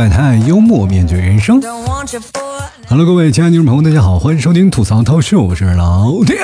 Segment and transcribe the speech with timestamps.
[0.00, 1.60] 百态，幽默面对人生。
[2.88, 6.38] Hello，各位亲爱的听众朋友，大家好，欢迎收听吐槽涛秀，我是老天。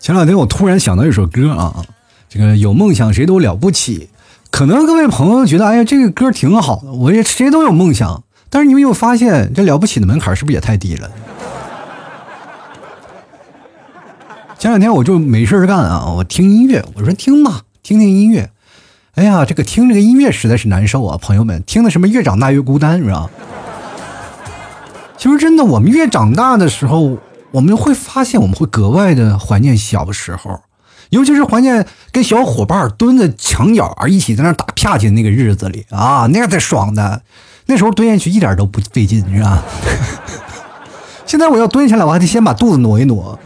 [0.00, 1.84] 前两天我突然想到一首歌啊，
[2.28, 4.10] 这个有梦想谁都了不起。
[4.50, 8.24] 可能各位朋友觉得，哎呀，这个歌挺好的，我也谁都有梦想。
[8.50, 11.08] 但是你们有发现，这了不起的门槛是不是也太低了？
[14.58, 18.50] 前两天我就没事干啊，我听音乐，我说听吧，听听音乐。
[19.16, 23.30] 哎呀，这个听这个音乐实在是难受啊，朋友们，听的什么越长大越孤单是吧？
[25.16, 27.16] 其实真的，我们越长大的时候，
[27.50, 30.60] 我们会发现我们会格外的怀念小时候，
[31.08, 37.22] 尤其是怀念跟小伙伴蹲在墙角一起在那打啪叽的那个日子里啊，那样才爽的。
[37.64, 39.64] 那时候蹲下去一点都不费劲，是吧？
[41.24, 43.38] 现在我要蹲下来，我还得先把肚子挪一挪。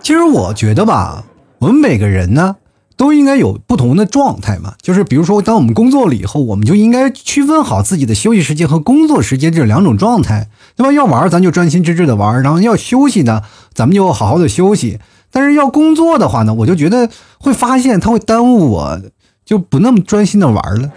[0.00, 1.24] 其实我觉得吧，
[1.58, 2.56] 我们每个人呢，
[2.98, 4.74] 都应该有不同的状态嘛。
[4.82, 10.92] 就是比如说，当我们工作了以后，我们就应该区分好自己的休息时间和工作时间这两种状态，对吧？
[10.92, 14.98] 要玩咱就专心致志的玩，然后要休息呢，咱们就好好的休息。
[15.30, 19.00] 但是要工作的话呢，我就觉得会发现它会耽误我，
[19.44, 20.90] 就不那么专心的玩了。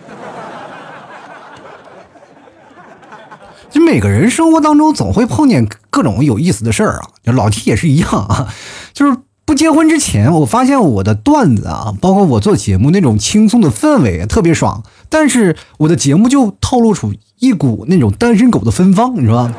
[3.69, 8.53] 就每个人生活当中总会碰见各种有意思的事儿啊，老 T 也是一样啊。
[8.91, 9.17] 就是
[9.51, 19.53] 不结婚之前，我发现我的段子啊，包括我做节目那种轻松的氛围特别爽，但是我的节目就透露出一股那种单身狗的芬芳，你知道吧？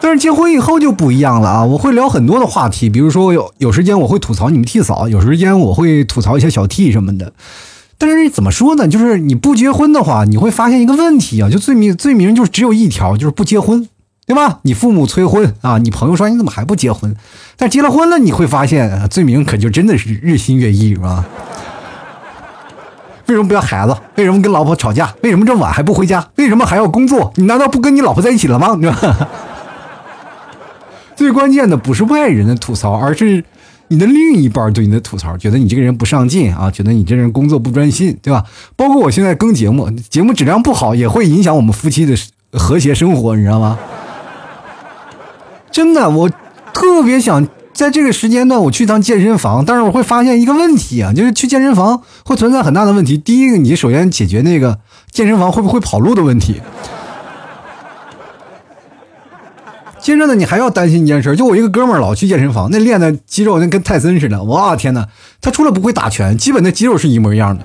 [0.00, 7.32] 但是结婚以后就不一样了啊，我会聊很多的话题，比如说有有时间我会吐槽你们替嫂，有时间我会吐槽一些小 T 什么的。
[7.98, 8.86] 但是怎么说呢？
[8.86, 13.88] 就是你不结婚的话，你会发现一个问题啊，就罪名罪名就只有一条，就是不结婚，
[14.26, 14.58] 对吧？
[14.62, 17.14] 你父母催婚啊，你朋友说你怎么还不结婚？
[17.56, 21.24] 但结了婚了，你会发现罪名可就真的是日新月异，是吧？
[23.26, 23.96] 为什么不要孩子？
[24.16, 25.14] 为什么跟老婆吵架？
[25.22, 26.28] 为什么这么晚还不回家？
[26.36, 27.32] 为什么还要工作？
[27.36, 28.76] 你难道不跟你老婆在一起了吗？
[31.16, 33.44] 最关键的不是外人的吐槽，而是。
[33.88, 38.44] 你的另一半对你的吐槽，觉得你这个人不上进啊，觉得你这人工作不专心，对吧？
[38.74, 42.12] 包括我现在更节目，节目质量不好，也会影响我们夫妻的
[42.58, 43.78] 和谐生活，你知道吗？
[45.76, 46.30] 真的，我
[46.72, 53.18] 特别想在这个时间段我去趟健身房，但是我会发现一个问题啊，就是去健身房会存在很大的问题。
[53.18, 54.78] 第一个，你首先解决那个
[55.10, 56.62] 健身房会不会跑路的问题。
[60.00, 65.06] 接着呢，你还要担心一件事，就我一个哥们儿老去健身房，那练的肌肉那跟泰森似的，哇天哪！
[65.42, 67.62] 他除了不会打拳，基本那肌肉是一模一样的。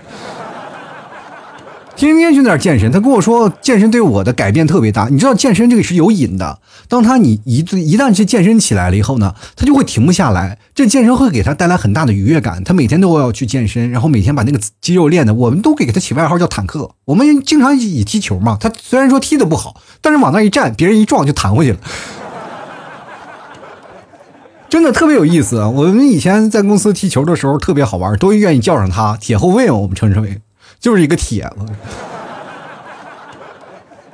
[2.07, 5.07] 天天去那儿健身，他跟我说健身对我的改变特别大。
[5.09, 10.57] 你知道健身这个是有瘾的，当他你一一旦去健身起来了以后呢，他就会停不下来。
[10.73, 16.89] 这健身会给他带来很大的愉悦感，他每天都要去健身，然后每天把那个肌肉练的，我们都给他起外号叫坦克。
[17.05, 21.77] 我们经常以踢球嘛，他虽然说踢的不好，但是往那一站，别人一撞就弹回去了。
[24.69, 25.63] 真的特别有意思！
[25.63, 30.41] 我们以前在公司踢球的时候特别好玩，都愿意叫上他铁后卫，我们称之为
[30.81, 31.65] 就是一个铁子。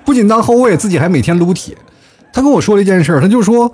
[0.05, 1.75] 不仅当后卫，自己还每天撸铁。
[2.31, 3.73] 他跟我说了一件事，他就说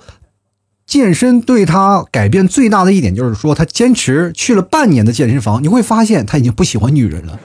[0.85, 7.37] 健身对他改变最大的一点就是说，他坚持去了半年的健身房，你会发现他已经不喜欢女人了。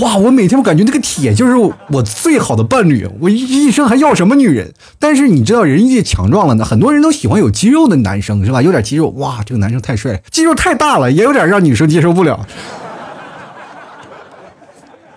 [0.00, 0.16] 哇！
[0.16, 4.72] 我每天我感觉那个铁就是我最好的伴侣，我一生还要什么女人？
[4.98, 8.62] 但是你知道，人越强壮了呢，很多人都喜欢有肌肉的男生，是吧？
[8.62, 12.46] 有点肌肉，哇，这个男生太帅，肌肉太大了，也有点让女生接受不了。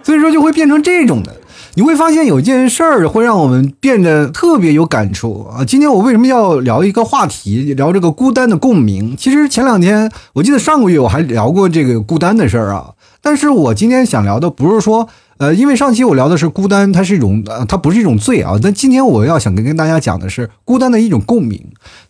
[0.05, 1.35] 所以说就会变成这种的。
[1.77, 5.65] 你会发现有件事儿会让我们变得特别有感触啊！
[5.65, 9.17] 今天我为什么要聊一个话题，聊这个孤单的共鸣？
[9.17, 12.91] 其实前两天，我记得上个月我还聊过这个孤单的事儿啊。
[13.19, 18.53] 但是我今天想聊的不是说，呃，因为上期我聊的是孤单，它是一种，呃，它不是一种罪啊。
[18.61, 21.61] 但今天我要想跟跟大家讲的是孤单的一种共鸣。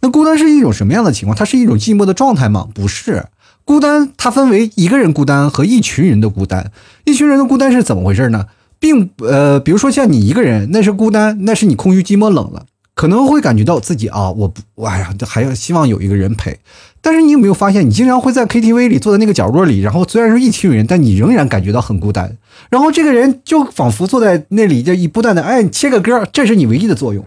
[0.01, 1.35] 那孤单是一种什么样的情况？
[1.35, 2.67] 它是一种寂寞的状态吗？
[2.75, 3.25] 不是，
[3.65, 6.71] 孤单它分为一个人孤单和一群人的孤单。
[7.03, 8.45] 一群人的孤单是怎么回事呢？
[8.79, 12.65] 并呃，比如说像你一个人，那是孤单，那是你空虚、寂寞、冷了。
[12.93, 16.57] 可能会感觉到自己啊，我不，哎呀，还要希望有一个人陪。
[17.01, 22.37] 但是你有没有发现，你经常会在 KTV 里坐在那个角落里，然后虽然说一群人，但你仍然感觉到很孤单。
[22.69, 27.25] 然后这个人就仿佛坐在那里，就一不断的哎切个歌，这是你唯一的作用。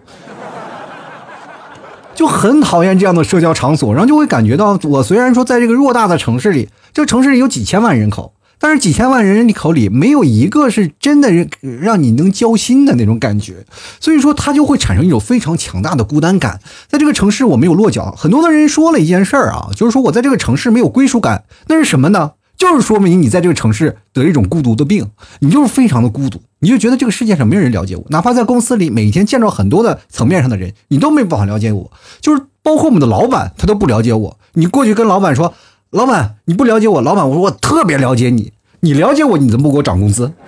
[2.19, 8.35] 就很讨厌这样的社交场所，然后就会感觉到，我虽然说在这个偌大的城市里，这个城市里有几千万人口。
[8.59, 11.47] 但是几千万人口里没有一个是真的让
[11.81, 13.65] 让你能交心的那种感觉，
[14.01, 16.59] 所以说他就会产生一种非常强大的孤单感。
[16.89, 21.45] 在这个城市我没有落脚，很多的人说了一件事儿啊，就是说我在这个城市没有归属感。
[21.69, 22.33] 那是什么呢？
[22.57, 31.91] 就是说明你在这个城市得一种孤独的病，你就是非常的孤独，你就觉得这个世界上没有人了解我，哪怕在公司里每天见到很多的层面上的人，你都没办法了解我，
[32.21, 34.39] 就是包括我们的老板，他都不了解我。
[34.55, 35.55] 你过去跟老板说，
[35.91, 40.33] 老板你不了解我，老板我说我特别了解你，你了解我，你怎么不给我涨工资？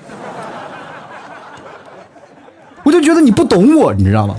[2.83, 4.35] 我就觉得你不懂我，你知道吗？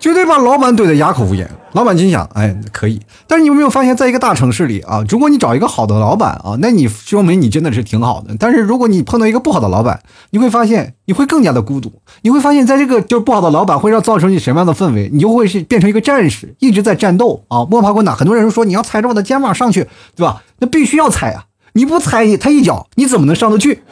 [0.00, 1.48] 绝对把老板怼得哑口无言。
[1.72, 3.00] 老板心想：哎，可以。
[3.28, 8.34] 但是你有没有发现，在一个大城市里啊，如果你找一个好的老板啊，那你说明你真的是挺好的。
[8.38, 11.92] 但是如果你碰到一个不好的老板，你会发现你会更加的孤独。
[12.22, 15.08] 你会发现在这个就是不好的老板会让造成你什么样的氛围？
[15.12, 18.16] 你就会是变成一个战士，一直在战斗啊，摸爬滚打。
[18.16, 19.86] 很多人说你要踩着我的肩膀上去，
[20.16, 20.42] 对吧？
[20.58, 21.44] 那必须要踩啊！
[21.74, 23.82] 你不踩他一脚，你怎么能上得去？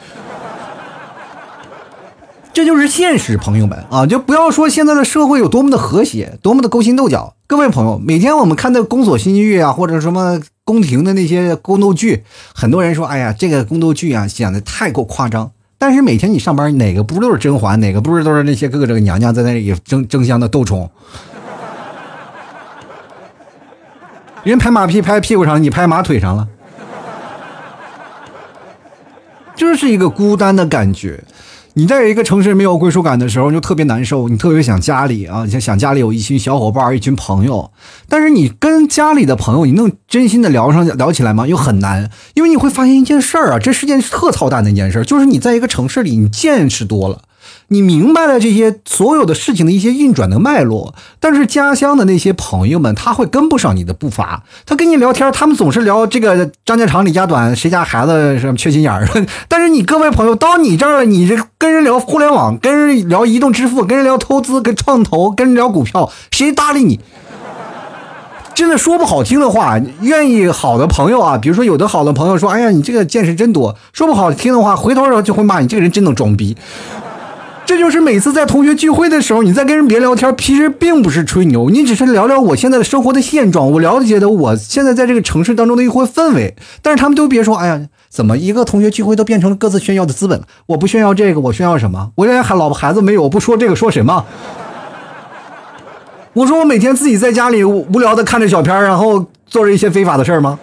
[2.59, 7.33] 这就是现实，朋友们啊，就不要说现在的社会有多么的和谐，多么的勾心斗角。
[7.47, 15.49] 各位朋友，每天我们看的宫锁心玉啊，或者什么宫廷的那些宫斗剧，很多人说，哎呀，这个宫斗剧啊，显得太过夸张。
[15.77, 20.91] 但是每天你上班，哪个不都是甄嬛，哪个不是都是那些各个这个娘娘在那里争争相的斗宠？
[24.43, 26.49] 人拍马屁拍屁股上，你拍马腿上了，
[29.55, 31.23] 这是一个孤单的感觉。
[31.75, 37.71] 你在一个城市没有归属感的时候，就特别难受，你特别想家里啊，你想想家里有一群小伙伴，一群朋友。
[38.07, 41.47] 但是你跟家里的朋友，你能真心的聊上聊起来吗？
[41.47, 47.21] 又很难，因为你会发现一件事儿啊，这是件特操蛋的一件事，就是你在一个城市里，你见识多了。
[47.69, 54.43] 你明白了这些所有的事情的一些运转的脉络，但是家乡的那些朋友们他会跟不上你的步伐。
[54.65, 59.07] 他跟你聊天，他们总是聊这个张家长李家短，谁家孩子什么缺心眼儿。
[59.47, 66.99] 但是你各位朋友到你这儿了，你这跟人聊互联网，跟人聊移动支付，跟人聊投资，跟创投，跟人聊股票，谁搭理你？
[68.55, 76.57] 真的说不好听的话，愿意好的朋友啊，比如说有的好的朋友说：“哎呀，你这个见识真多。”说不好听的话，回头就会骂你这个人真能装逼。
[77.69, 86.55] 这就是每次在同学聚会的时候，你在跟人别聊天，其实并不是吹牛，你只是聊聊我现在的生活的现状，我了解的我现在在这个城市当中的一会氛围。
[86.81, 87.79] 但是他们都别说，哎呀，
[88.09, 90.45] 怎么一个同学聚会都变成了各自炫耀的资本了？
[90.65, 92.09] 我不炫耀这个，我炫耀什么？
[92.15, 94.25] 我连孩老婆孩子没有，我不说这个说什么？
[96.33, 100.57] 我说我每天自己在家里无聊的看着小片然后做着一些非法的事儿吗？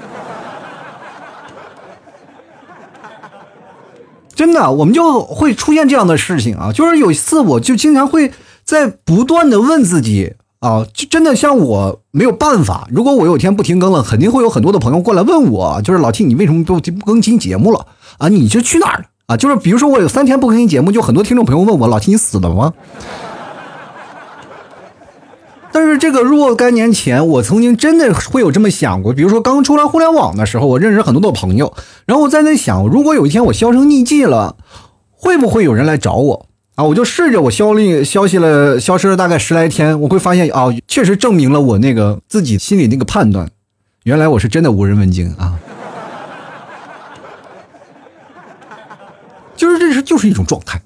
[4.36, 6.70] 真的，我们就会出现这样的事情啊！
[6.70, 8.30] 就是有一次，我就经常会
[8.64, 12.86] 在不断的问自己啊，就真的像我没有办法。
[12.92, 17.86] 如果我有一天不停更了，肯定会有很多的朋友过来问我，就是老 T，你为什么不不更新节目了
[18.18, 18.28] 啊？
[18.28, 19.36] 你就去哪儿了啊？
[19.38, 22.74] 就是比如说我有三天不更新节目，就很多听众朋友问我，老 T 你死了吗？
[25.78, 29.12] 但是这个若干年前，我曾经真的会有这么想过。
[29.12, 31.74] 比如说刚出来互联网的时候，我认识很多的朋友，
[32.06, 34.56] 然后我在那想，如果有一天我销声匿迹了，
[35.10, 36.46] 会不会有人来找我
[36.76, 36.84] 啊？
[36.84, 43.46] 我就试着我消力消息了，消失了大概十来天，我会发现啊，确实证明了我那个自己心里那个判断，
[44.04, 45.58] 原来我是真的无人问津啊。
[49.54, 50.80] 就是这是就是一种状态。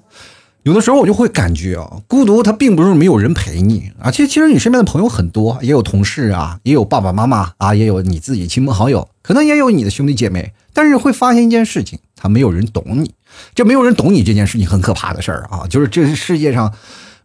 [0.63, 13.15] 有的时候我就会感觉啊，孤独它并不是没有人陪你啊，其实其实你身边的朋友很多，也有同事啊，也有爸爸妈妈啊，也有你自己亲朋好友，可能也有你的兄弟姐妹，但是会发现一件事情，他没有人懂你，
[13.55, 16.71] 这没有人懂你这件事情很可怕的事儿啊，就是这世界上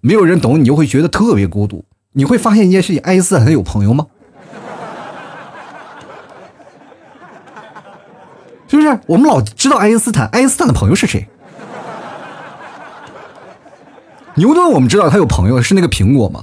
[0.00, 1.84] 没有人懂你，就会觉得特别孤独。
[2.12, 4.06] 你会发现一件事情，爱因斯坦有朋友吗？
[8.66, 8.98] 是不是？
[9.06, 11.28] 我们老知道爱因斯坦，爱因斯坦的朋友是谁？
[14.36, 16.40] 牛顿，我们知道他有朋友是那个苹果吗？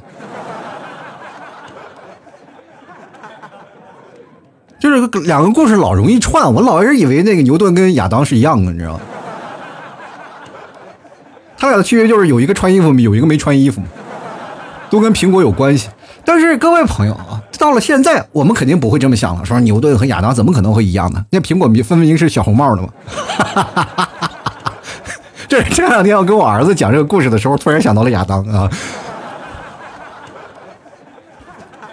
[4.80, 9.00] 就是两个故事老容易串，我老是以为那个牛顿跟亚当是一样的，你知道吗？
[11.58, 13.82] 他俩的区别就是有一个穿衣服，有一个没穿衣服，
[14.90, 15.88] 都跟苹果有关系。
[16.26, 21.24] 但是各位朋友啊，到了现在，我们肯定不会这么想了，说牛顿和亚当怎么可能会一样呢？
[21.30, 22.90] 那苹果分明是小红帽的嘛。
[25.54, 28.68] 这这两天我跟我儿子讲这个故事的时候，突然想到了亚当啊！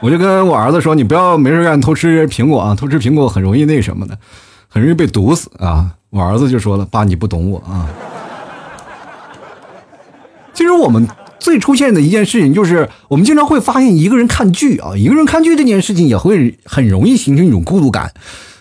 [0.00, 4.16] 我就跟我儿子说：“你不要没事干偷吃苹果啊，偷吃苹果很容易那什么的，
[4.66, 7.86] 很容易被毒死啊！”我儿子就说了：“爸，你不懂我啊！”
[10.54, 11.06] 其实我们
[11.38, 18.14] 最出现的一件事情就是，我们经常会发现一个人看剧啊，一个人看剧这件事情也会很容易形成一种孤独感。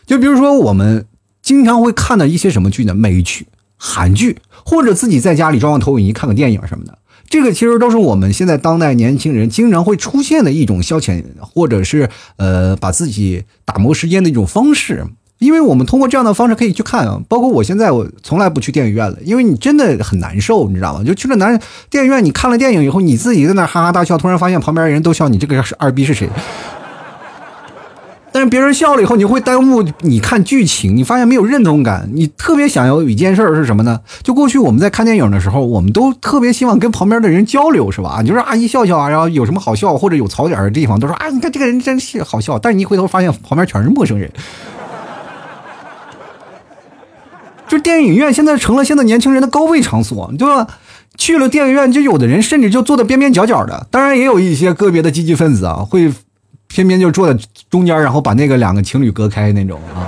[0.06, 1.06] 就比如说，我们
[1.42, 2.94] 经常会看到一些什么剧呢？
[2.94, 3.48] 美剧。
[3.82, 6.98] 韩剧，或者自己在家里装个投影仪看个电影什么的，
[7.30, 15.06] 这个其实都是我们现在当代年轻人经常会出现的一种消遣，或者是呃把自己打磨时间的一种方式。
[15.40, 17.22] 因为我们通过这样的方式可以去看啊。
[17.30, 21.02] 包括我现在我从来不去电影院了，因为你真的很难受，你知道吗？
[21.02, 21.58] 就去了男
[21.90, 26.30] 电影院，你看了电影以后，你自己在那哈哈大笑，突然发现旁边人都笑，你这个是二逼是谁？
[28.40, 32.10] 但是别人笑了以后，你会耽误你看剧情，你发现没有认同感。
[32.14, 34.00] 你特别想要一件事儿是什么呢？
[34.24, 38.24] 就过去我们在看电影的时候，我们都特别希望跟旁边的人交流，是吧？
[38.24, 42.58] 就是啊一笑笑啊，然后有什么好笑或者有槽点的地方，都说啊，你看这个人真是好笑。
[42.58, 44.32] 但是你一回头发现旁边全是陌生人，
[47.68, 50.66] 就电影院现在成了现在年轻人的高位场所，对吧？
[51.18, 56.14] 去了电影院，就有的人甚至就坐的边边角角的，当然也有一些个别的积极分子啊会。
[56.70, 57.38] 偏偏就坐在
[57.70, 60.08] 中间，然后把那个两个情侣隔开那种啊，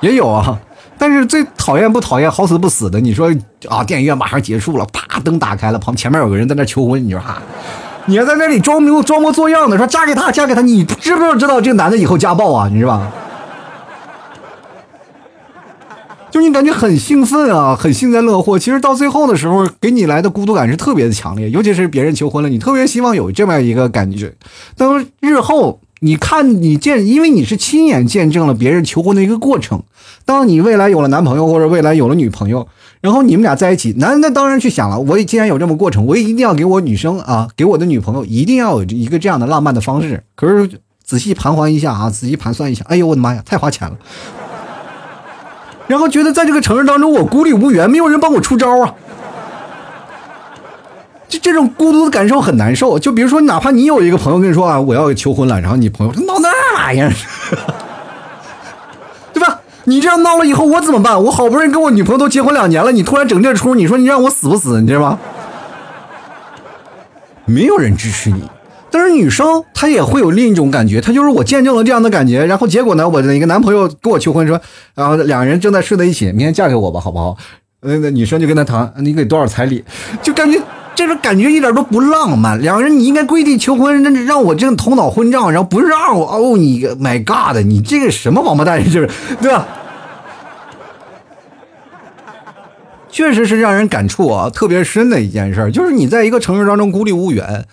[0.00, 0.58] 也有啊。
[0.98, 3.30] 但是最讨厌不讨厌，好死不死的，你说
[3.68, 7.40] 啊，电影院马上结束了，啪，灯打开了，旁前面有个人在那求婚，你说哈，
[8.06, 12.68] 你还在那里装模装模作样的说嫁给他，嫁给他，你知不知道这个男的以后家暴啊？
[12.72, 13.10] 你是吧？
[16.36, 18.58] 就你感觉很兴奋啊，很幸灾乐祸。
[18.58, 21.48] 其实到最后的时候，给你来的孤独感是特别的强烈。
[21.48, 24.34] 尤其是别人求婚了，你特别希望有这么一个感觉。
[24.76, 29.82] 当日后你看你见，因为你是亲眼见证了别人求婚的一个过程。
[30.26, 32.68] 当你未来有了男朋友或者未来有了女朋友，
[33.00, 40.22] 然后你们俩在一起，男的当然去想了，我既然有这么过程，我也一定要给我女生啊，给我的女朋友一定要有一个这样的浪漫的方式。
[40.34, 40.68] 可是
[41.02, 43.96] 仔细盘桓一下啊，仔细盘算一下，哎呦我的妈呀，太花钱了。
[45.88, 48.94] 然后觉得在这个城市当中，我孤立无援，没有人帮我出招啊！
[51.28, 52.98] 就这种孤独的感受很难受。
[52.98, 57.12] 就比如说，哪怕你有一个朋友跟你说啊，我要求婚了，然后你朋友说闹那玩意儿，
[59.32, 59.60] 对吧？
[59.84, 61.22] 你这样闹了以后，我怎么办？
[61.24, 64.80] 我好不容易跟我女朋友都结婚两年了，你突然整这出，你说你让我死不死？
[64.80, 65.18] 你知道吗？
[67.44, 68.42] 没有人支持你。
[68.90, 74.60] 但是女生她也会有另一种感觉，她就是我见证了这样的感觉，然后结果呢，我的一个男朋友跟我求婚说，
[74.94, 77.36] 然后两人正在睡在一起，明天嫁给我吧，好不好？
[77.82, 79.84] 那那女生就跟他谈，你给多少彩礼？
[80.22, 80.60] 就感觉
[80.94, 82.60] 这种感觉一点都不浪漫。
[82.62, 89.66] 两个人你应该跪地求婚，那让我这头脑混账，然后不让我哦，你 My God，你这个什么王八蛋，就是对吧？
[93.10, 97.64] 确实是让人感触啊，特别深的一件事，就是你在一个城市当中孤立无援。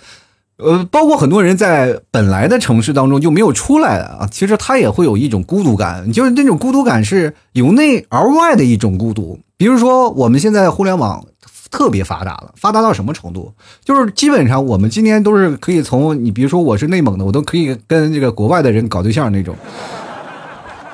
[0.64, 9.38] 呃，包括很多人在本来的城市当中就没有出来啊，其实他也会有一种孤独感，就是那种孤独感是由内而外的一种孤独。
[9.58, 11.24] 比如说，我们现在互联网
[11.70, 13.52] 特别发达了，发达到什么程度？
[13.84, 19.56] 就是基本上我们今天都是可以从你，比如说我是内蒙的，我都可以跟这个国外的人搞对象那种。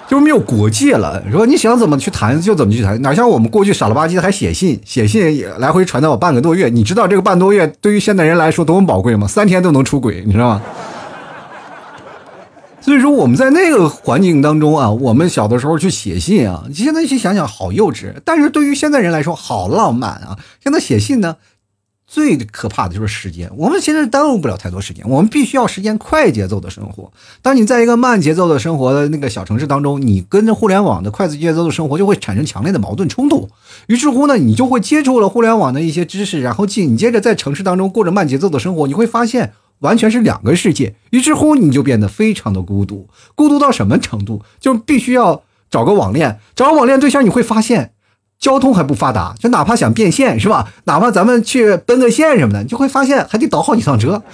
[0.10, 9.28] 就是没有国界了，说你想怎么去谈就怎么去谈，哪像我们过去傻了吧唧的还写信，写信来回传到我半个多月，你知道这个半多月对于现代人来说多么宝贵吗？
[9.28, 10.62] 三天都能出轨，你知道吗？
[12.82, 20.36] 所以说我们在那个环境当中啊，我们小的时候去写信啊，现在去想想好幼稚，但是对于现在人来说好浪漫啊。
[20.64, 21.36] 现在写信呢。
[22.12, 27.12] 最可怕的就是时间，我们现在耽误不了太多时间，我们必须要时间快节奏的生活。
[27.44, 33.48] 当你在一个慢节奏的生活的那个小城市当中，你跟着互联网的快速节奏的生活就会产生强烈的矛盾冲突。
[33.86, 40.96] 于是乎呢，你就会接触了互联网的一些知识，然后紧接着在城市当中过着慢节奏的生活，你会发现完全是两个世界。
[41.12, 44.42] 于是乎，你就变得非常的孤独，孤独到什么程度？
[44.60, 47.92] 就必须要找个网恋，找个网恋对象，你会发现。
[48.40, 50.68] 交通还不发达，就哪怕想变现是吧？
[50.86, 54.22] 哪怕咱们去奔个现什么的，你就会发现还得倒好几趟车。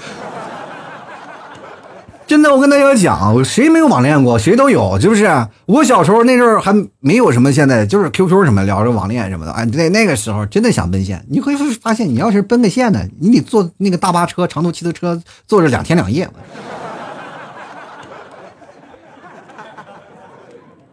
[2.27, 4.39] 真的，我跟大家讲，谁没有网恋过？
[4.39, 5.47] 谁都有，是不是？
[5.67, 9.63] 我小时候那阵儿还没有什么，现在就是 QQ 什么聊着网恋什么的啊。
[9.65, 16.27] 那那个时候真的想奔现，你会发现，你要是奔个现呢，你得坐那个大巴车、长途汽车，坐着两天两夜。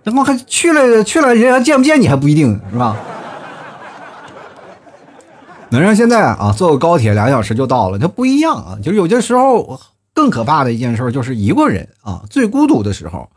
[0.05, 2.97] 然后还去了去了，人家见不见你还不一定是吧？
[5.71, 8.79] 能让现在啊坐个高铁两小时就到了，它不一样啊。
[8.83, 9.81] 就是有些时候
[10.13, 13.31] 更可怕的一件事就是一个人啊最孤独的时候，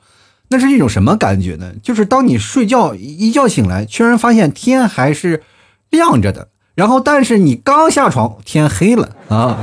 [0.50, 1.72] 那是一种什么感觉呢？
[1.82, 5.44] 就是当你睡觉一觉醒来，居然发现天还是
[5.90, 9.58] 亮着的，然后但是你刚下床天黑了啊。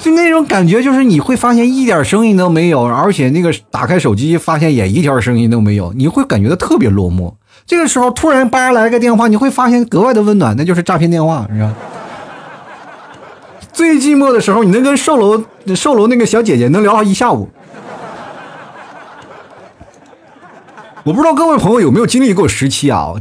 [0.00, 7.34] 就那种感觉，就是你会发现一点声音都没有，而且那个打开手机发现也一条声音都没有，你会感觉到特别落寞。
[7.66, 11.74] 这个时候突然叭来个电话，你会发现格外的温暖，那就是诈骗电话，是吧？
[13.72, 15.44] 最寂寞的时候，你能跟售楼
[15.76, 17.50] 售楼那个小姐姐能聊上一下午。
[21.04, 23.12] 我不知道各位朋友有没有经历过时期啊？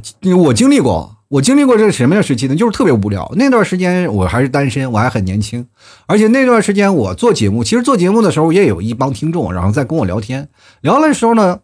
[0.45, 1.18] 我经历过。
[1.29, 2.55] 我经历过这个什么样时期呢？
[2.55, 3.31] 就是特别无聊。
[3.35, 5.63] 那段时间我还是单身，我还很年轻，
[6.07, 10.49] 而且那段时间我做节目，其实做节目的时候也有一帮听众，然后在跟我聊天。
[10.81, 11.59] 聊的时候呢，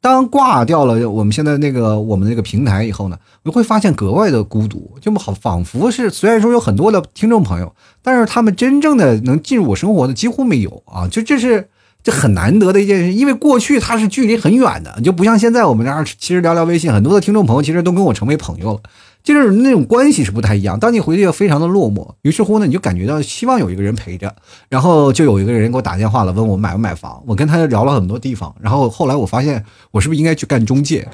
[0.00, 11.68] 当挂掉了我们现在那个我们那个平台以后呢，你会发现格外的孤独，就好仿佛是虽然说有很多的听众朋友，但是他们真正的能进入我生活的几乎没有啊，就这是
[12.02, 18.80] 这很难得的一件事，因为过去它是距离很远的，就不像现在我们这儿其实聊聊微信，很多的听众朋友其实都跟我成为朋友了。
[19.22, 20.78] 就是那种关系是不太一样。
[20.78, 24.34] 当你回去非常的落寞，于是乎呢，你就感觉到希望有一个人陪着，
[24.68, 27.22] 然后就有一个人给我打电话了，问我买不买房。
[27.26, 31.06] 我跟他聊了很多地方，然后后来我发现我是不是应该去干中介？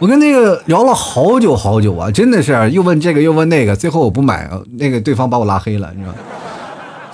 [0.00, 6.14] 我跟那个聊了好久好久啊，真的是又问这个又问那个，最后我不买，那个对方把我拉黑了，你知道？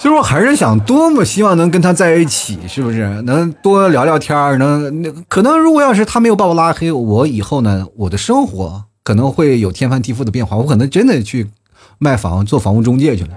[0.00, 3.20] 其实我还是想多么希望能跟他在一起，是不是？
[3.26, 11.50] 能多聊聊天儿，能那可能如果要是他没有把我拉黑，我以后呢，我的生活可能会有天翻地覆的变化，我可能真的去
[11.98, 13.30] 卖房做房屋中介去了。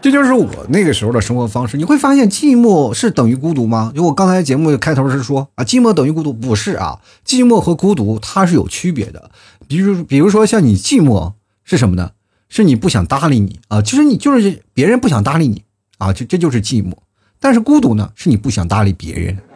[0.00, 1.76] 这就是我那个时候的生活方式。
[1.76, 3.92] 你会发现，寂寞是等于孤独吗？
[3.94, 9.30] 就我刚才节目开头是说啊，寂寞等于孤独，不是啊，寂寞和孤独它是有区别的。
[9.68, 12.12] 比如，比如说像你寂寞是什么呢？
[12.50, 15.62] 是你不想搭理你啊，其实你就是别人不想搭理你
[15.96, 16.92] 啊，这这就是寂寞。
[17.38, 19.38] 但是孤独呢，是你不想搭理别人。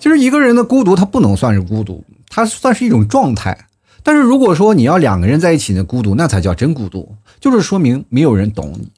[0.00, 3.66] 其实一个人的孤独，他不能算是孤独，他算是一种状态。
[4.02, 8.90] 但是如果说你要两个人在一起的孤独，那才叫真孤独，就是说明没有人懂你。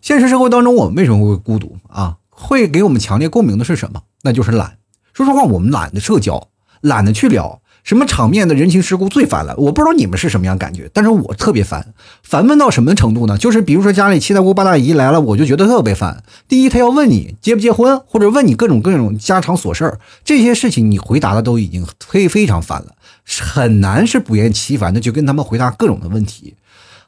[0.00, 2.16] 现实生活当中，我们为什么会孤独啊？
[2.28, 4.02] 会给我们强烈共鸣的是什么？
[4.22, 4.78] 那就是懒。
[5.12, 6.48] 说实话，我们懒得社交，
[6.82, 7.60] 懒得去聊。
[7.82, 9.54] 什么场面的人情世故最烦了？
[9.56, 13.36] 我不知道你们是什么样感觉，但是我特别烦，烦闷到什么程度呢？
[13.36, 16.22] 就是比如说家里七大姑八大姨来了，我就觉得特别烦。
[16.46, 22.94] 第一，他要问你结不结婚，或者问你各种各种家常琐事儿，这些事情你回答的都已经非非常烦了，
[23.40, 26.54] 很难是不厌其烦的就跟他们回答各种的问题。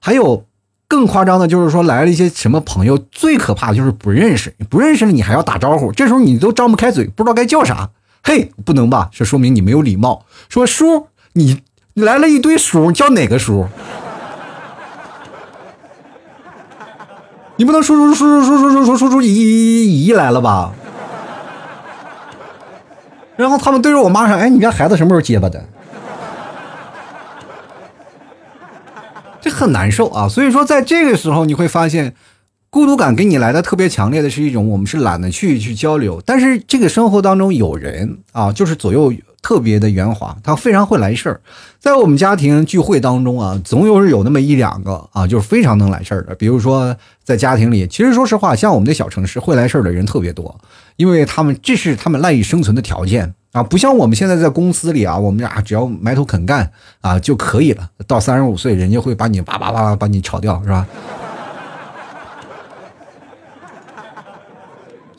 [0.00, 0.44] 还有
[0.88, 7.90] 更夸张的，就是说来了一些什么朋友，最可怕的就是不认识，不认识了你还要打招呼，这时候你都张不开嘴，不知道该叫啥。
[8.24, 9.10] 嘿，不能吧？
[9.12, 10.24] 这说明你没有礼貌。
[10.48, 11.60] 说叔，你
[11.92, 13.66] 你来了一堆叔，叫哪个叔？
[17.56, 20.72] 你不能叔叔叔叔叔叔叔叔叔叔姨姨姨来了吧？
[23.37, 25.62] 然后他们对着我妈说：“哎，你家孩子什么时候结巴的？”
[29.42, 30.26] 这很难受啊。
[30.26, 32.14] 所以说，在这个时候，你会发现。
[32.74, 41.40] 孤独感给你来的特别强烈的是一种，我们是懒得去去交流，但是这个生活当中有人啊，就是左右特别的圆滑，他非常会来事儿。
[41.78, 46.34] 在我们家庭聚会当中啊，总有有那么一两个啊，就是非常能来事儿的。
[46.34, 50.58] 比如说在家庭里，其实说实话，像我们的小城市，会来事儿的人特别多，
[50.96, 56.68] 因为他们这是他们赖以生存的条件啊，不像我们现在在公司里啊，我们啊只要埋头肯干
[57.02, 57.88] 啊就可以了。
[58.08, 60.84] 到三十五岁，人家会把你叭叭叭叭把你炒掉，是吧？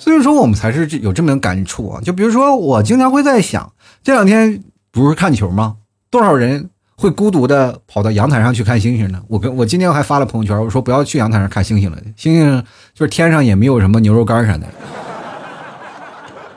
[0.06, 2.00] 所以说，我们才是有这么的感触啊！
[2.00, 5.78] 就比如说，我经常会在想，这两天不是看球吗？
[6.12, 9.20] 多少人会孤独的跑到阳台上去看星星呢？
[9.28, 12.64] 我跟我今天还发了朋友圈，我说不要去阳台上看星星了，星星
[12.94, 14.68] 就是天上也没有什么牛肉干啥的。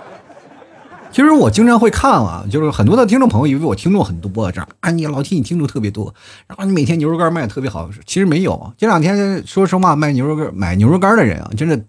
[1.10, 6.14] 其实我经常会看啊，就是很多的听众朋友以为我听众很多，这样啊，你老听你听众特别多，
[6.46, 8.74] 然后你每天牛肉干卖的特别好，其实没有。
[8.76, 11.80] 这两天说实话，卖牛肉干买牛肉干的人啊，真的。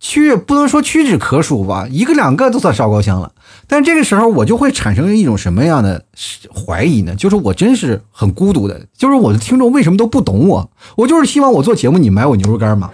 [0.00, 3.30] 屈不能说屈指可数吧，一个两个都算烧高香了。
[3.68, 6.02] 但这个时候我就会产生一种什么样的
[6.52, 7.14] 怀疑呢？
[7.14, 10.70] 就是我真是很孤独的，就是我的听众为什么都不懂我？
[10.96, 12.90] 我就是希望我做节目你买我牛肉干嘛？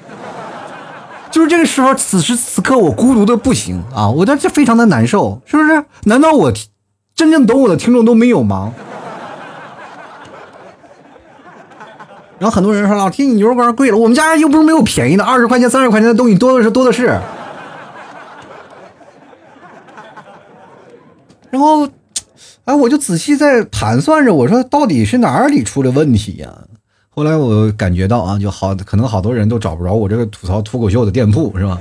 [1.30, 4.08] 就是这个时候，此时此刻我孤独的不行啊！
[4.08, 5.84] 我这非常的难受，是不是？
[6.04, 6.52] 难道我
[7.14, 8.72] 真正懂我的听众都没有吗？
[12.38, 17.06] 然后很多人说：“老听你牛肉干贵了，我们家又不是没有便宜的，二十块钱、三十块钱的东西多的是，多的是。
[21.50, 21.88] ”然后，
[22.64, 26.52] 哎，我就仔细在盘算着，我说到底是哪里出了问题呀？
[27.08, 31.80] 后来我感觉到啊，就好，可能好多人都找不着我这个吐槽脱口秀的店铺，是吧？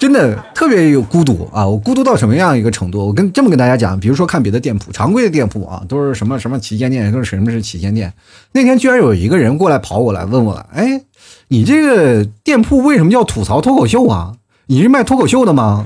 [0.00, 1.66] 真的特别有孤独啊！
[1.66, 3.06] 我孤独到什么样一个程度？
[3.06, 8.10] 我跟这么跟大家讲，比如说看别的店铺，常规的店铺啊，都是什么什么旗舰店，都是什么是旗舰店。
[8.52, 11.02] 那天居然有一个人过来跑过来问我了，哎，
[11.48, 14.32] 你这个店铺为什么叫吐槽脱口秀啊？
[14.68, 15.84] 你是卖脱口秀的吗？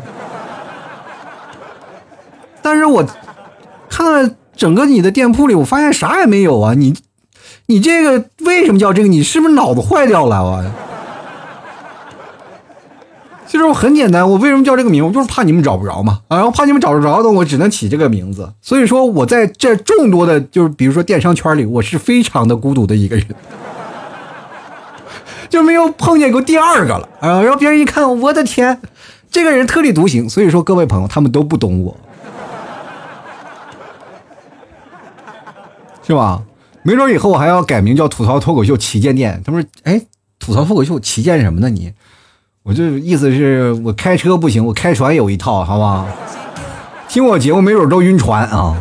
[2.62, 3.04] 但是我
[3.90, 6.74] 看了整个你的店铺里，我发现啥也没有啊！
[6.74, 6.94] 你
[7.66, 9.08] 你这个为什么叫这个？
[9.08, 10.64] 你是不是脑子坏掉了啊？
[13.54, 15.06] 就是我很简单，我为什么叫这个名？
[15.06, 18.52] 我就是怕你们找不着嘛，啊，然后怕你们找不着的，我只能起这个名字。
[18.60, 23.24] 所以说，我在这众多的，就是比如说电商圈里，我是非常的孤独的一个人。
[25.48, 27.40] 就没有碰见过第二个了啊！
[27.42, 28.80] 然后别人一看，我的天，
[29.30, 30.28] 这个人特立独行。
[30.28, 31.96] 所以说，各位朋友，他们都不懂我，
[36.04, 36.42] 是吧？
[36.82, 39.40] 没准以后我还要改名叫吐槽脱口秀旗舰店。
[39.46, 40.02] 他们说：“哎，
[40.40, 41.70] 吐槽脱口秀旗舰什么呢？
[41.70, 41.92] 你？”
[42.64, 46.06] 我就意思是我开车不行，我开船有一套，好吧？
[47.10, 48.74] 听我节目没准都晕船啊！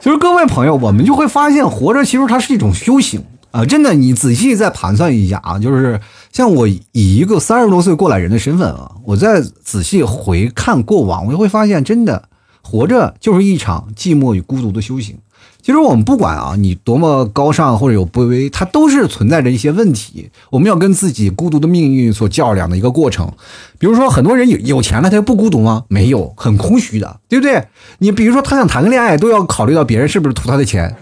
[0.00, 3.22] 其实各位朋友，我们就会发现，活着其实它是一种修行。
[3.50, 6.00] 啊，真的，你仔细再盘算一下啊，就是
[6.32, 12.30] 像我以一个三十多岁过来人的身份啊，我再仔细回看过往，我就会发现，真的
[12.62, 15.18] 活着就是一场寂寞与孤独的修行。
[15.66, 23.28] 其实我们不管啊，你多么高尚或者有卑微，它都是存在着一些问题，我们要跟自己孤独的命运所较量的一个过程。
[23.76, 25.82] 比如说，很多人有有钱了，他就不孤独吗？
[25.88, 27.64] 没有，很空虚的，对不对？
[27.98, 30.94] 你比如说，他想谈个恋爱，都要考虑到别人是不是图他的钱。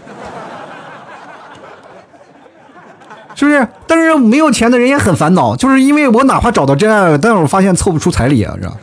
[3.35, 3.67] 是不是？
[3.85, 8.75] 但是没有钱的人也很烦恼，就是因为我哪怕找到真爱了，但是我发现凑不出彩礼啊，是吧？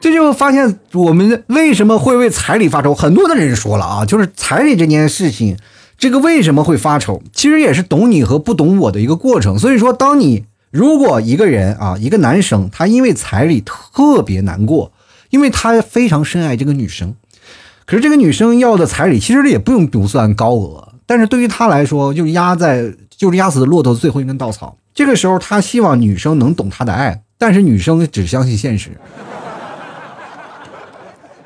[0.00, 2.94] 这就发现我们为什么会为彩礼发愁？
[2.94, 5.58] 很多的人说了啊，就是彩礼这件事情，
[5.98, 7.22] 这个为什么会发愁？
[7.34, 9.58] 其实也是懂你和不懂我的一个过程。
[9.58, 14.90] 所以说，当你如果一个人啊，一个男生，他因为彩礼特别难过，
[15.28, 17.14] 因为他非常深爱这个女生。
[17.84, 24.78] 可是这个女生要的彩礼其实也不用不算高额，但是对于他来说，就压在就是压死骆驼最后一根稻草。
[24.94, 28.92] 这个时候，他希望女生能懂他的爱，但是女生只相信现实。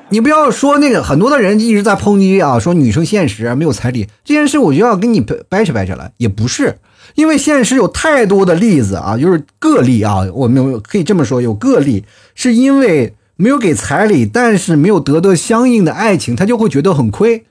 [0.09, 6.11] 你不要说那个很多的人一直在抨击啊，说女生现实没有彩礼这件事，我就要跟你掰扯掰扯了。
[6.17, 6.77] 也不是，
[7.15, 13.15] 因为现实有太多的例子啊，就是个例啊，我们可以这么说，有个例是因为。
[13.37, 17.43] 没有给彩礼，但是没有得到相应的爱情，他就会觉得很亏，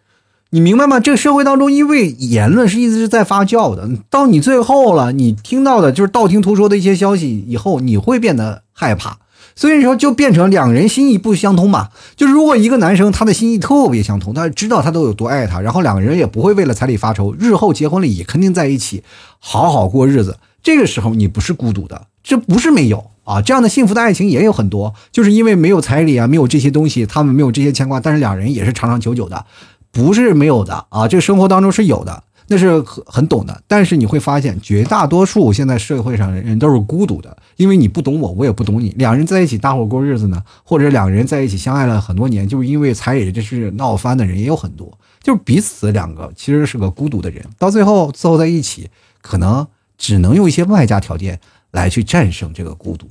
[0.48, 0.98] 你明白吗？
[0.98, 9.18] 这个社会当中，因为言论是一直是在发酵的，到你最后了，你听到的就是道听途说的一些消息，以后你会变得害怕，
[9.56, 11.88] 所以说就变成两人心意不相通嘛。
[12.16, 19.02] 就是如果一个男生他的心意特别相通，他知道他都有多爱他，然后两个人也不会为了彩礼发愁，日后结婚了也肯定在一起
[19.38, 23.10] 好好过日子，这个时候你不是孤独的，这不是没有。
[23.24, 29.46] 啊，这样的幸福的爱情也有很多，就是因为没有彩礼啊，没有这些东西，他们没有这些牵挂，但是两人也是长长久久的，
[29.90, 31.08] 不是没有的啊。
[31.08, 32.22] 这个生活当中是有的，
[32.54, 33.62] 那是很很懂的。
[33.66, 38.90] 但是你会发现，绝大多数现在社会上的人都是孤独的，因为你不懂我，我也不懂你。
[38.96, 48.88] 两人在一起搭伙过日子呢，或者两个人在一起相爱了很多年，就是因为彩礼这是闹翻的人也有很多，就是彼此两个其实是个孤独的人，到最后伺候在一起，
[49.20, 49.66] 可能
[49.98, 51.40] 只能用一些外加条件。
[51.74, 53.08] 来去战胜这个孤独。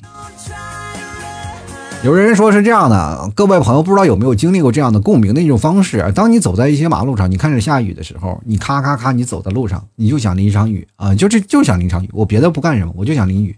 [2.04, 6.12] 有人说是这样的，各位朋友不知道有没有经历过这样的共鸣的一种方式？
[6.14, 12.10] 当你走在一些马路上，你看着下雨的时候，你咔咔咔，你走在路上，你就想淋一场雨啊，就这就想淋场雨。
[12.12, 13.56] 我别的不干什么，我就想淋雨。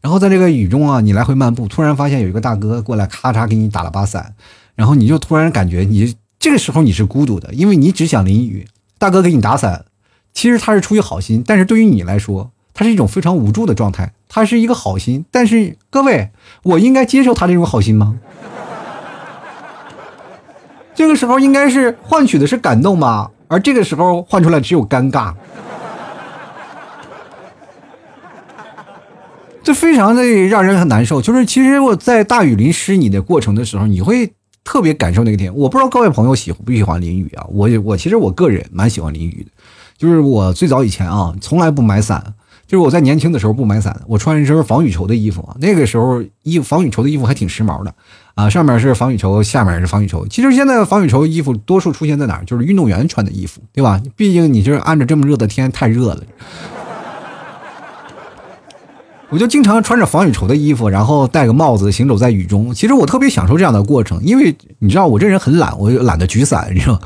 [0.00, 4.32] 然后在这个雨中啊，你来回漫步，突然发现有一个大哥过来，咔嚓给你打了把伞，
[4.76, 9.86] 然后你就突然感觉你这个时候你是孤独的，因为你只想淋雨，大哥给你打伞，
[10.32, 12.52] 其实他是出于好心，但是对于你来说。
[12.78, 16.30] 他是一种非常无助的状态，他是一个好心，但是各位，
[16.62, 18.16] 我应该接受他这种好心吗？
[20.94, 25.34] 这个时候应该是换取的是感动吧，而这个时候换出来只有尴尬，
[29.64, 31.20] 这非常的让人很难受。
[31.20, 35.52] 就是其实我在大雨淋湿你的过程的时候，你会特别感受那个天。
[35.52, 37.44] 我不知道各位朋友喜不喜欢淋雨啊？
[37.48, 39.50] 我我其实我个人蛮喜欢淋雨的，
[39.96, 42.34] 就是我最早以前啊，从来不买伞。
[42.68, 45.48] 就是我在年轻的时候不买伞，我穿一身防雨绸的衣服。
[45.58, 47.94] 那个时候衣防雨绸的衣服还挺时髦的，
[48.34, 50.28] 啊，上面是防雨绸，下面是防雨绸。
[50.28, 52.44] 其实现在防雨绸衣服多数出现在哪儿？
[52.44, 53.98] 就是运动员穿的衣服，对吧？
[54.14, 56.22] 毕竟你就是按着这么热的天，太热了。
[59.30, 62.74] 我就经常穿着防雨绸的衣服，然后戴个帽子行走在雨中。
[62.74, 67.00] 其实我特别享受这样的过程，因为你知道我这人很懒，我懒得举伞，你知道。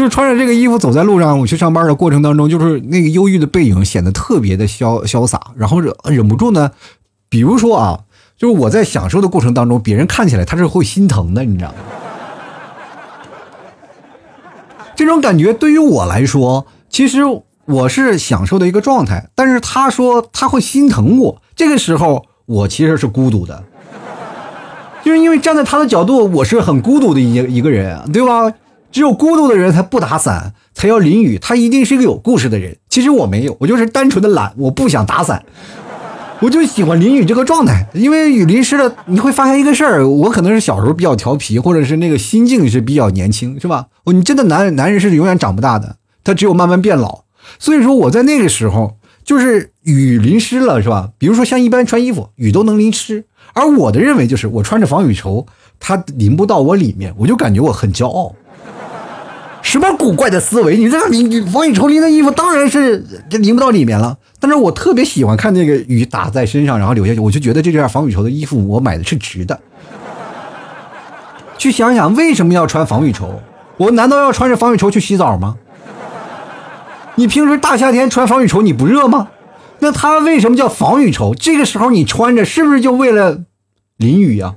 [0.00, 6.70] 就是穿着这个衣服走在路上，我去上班的过程当中，就是那个忧郁的背影显得特别的潇潇洒，然后忍忍不住呢，
[7.28, 8.00] 比如说啊，
[8.38, 11.76] 就是我在享受的过程当中，别人看起来他是会心疼的，你知道吗？
[14.96, 17.20] 这种感觉对于我来说，其实
[17.66, 23.64] 我是享受的一个状态，但是他说他会心疼我，这个时候我其实是孤独的，
[25.04, 28.50] 就是因为站在他的角度，我是很孤独的一一个人，对吧？
[28.90, 31.38] 只有孤独的人才不打伞，才要淋雨。
[31.38, 32.76] 他一定是一个有故事的人。
[32.88, 35.44] 其实我没有，我就是单纯的懒，我不想打伞。
[36.40, 43.88] 我就喜欢淋雨这个状态，因为雨淋湿了，你会发现一个事儿，我可能是小时候比较调皮，或者是那个心境是比较年轻，是吧？
[44.06, 47.24] 你真的男男人是永远长不大的，他只有慢慢变老。
[47.58, 51.10] 所以说我在那个时候，就是雨淋湿了，是吧？
[51.18, 55.46] 比如说像一般穿衣服，雨都能淋湿，而我的认为就是我穿着防雨绸，
[55.78, 58.34] 它淋不到我里面，我就感觉我很骄傲。
[59.70, 60.76] 什么古怪的思维？
[60.76, 64.18] 你这个淋防雨绸淋的衣服，当然是淋不到里面了。
[64.40, 69.60] 但是我特别喜欢看那个雨打在身上，然后流下去，我就觉得这件防雨绸的衣服我买的是值的。
[71.56, 73.40] 去想想为什么要穿防雨绸？
[73.76, 75.54] 我难道要穿着防雨绸去洗澡吗？
[77.14, 79.28] 你平时大夏天穿防雨绸你不热吗？
[79.78, 81.32] 那它为什么叫防雨绸？
[81.32, 83.42] 这个时候你穿着是不是就为了
[83.98, 84.56] 淋雨呀？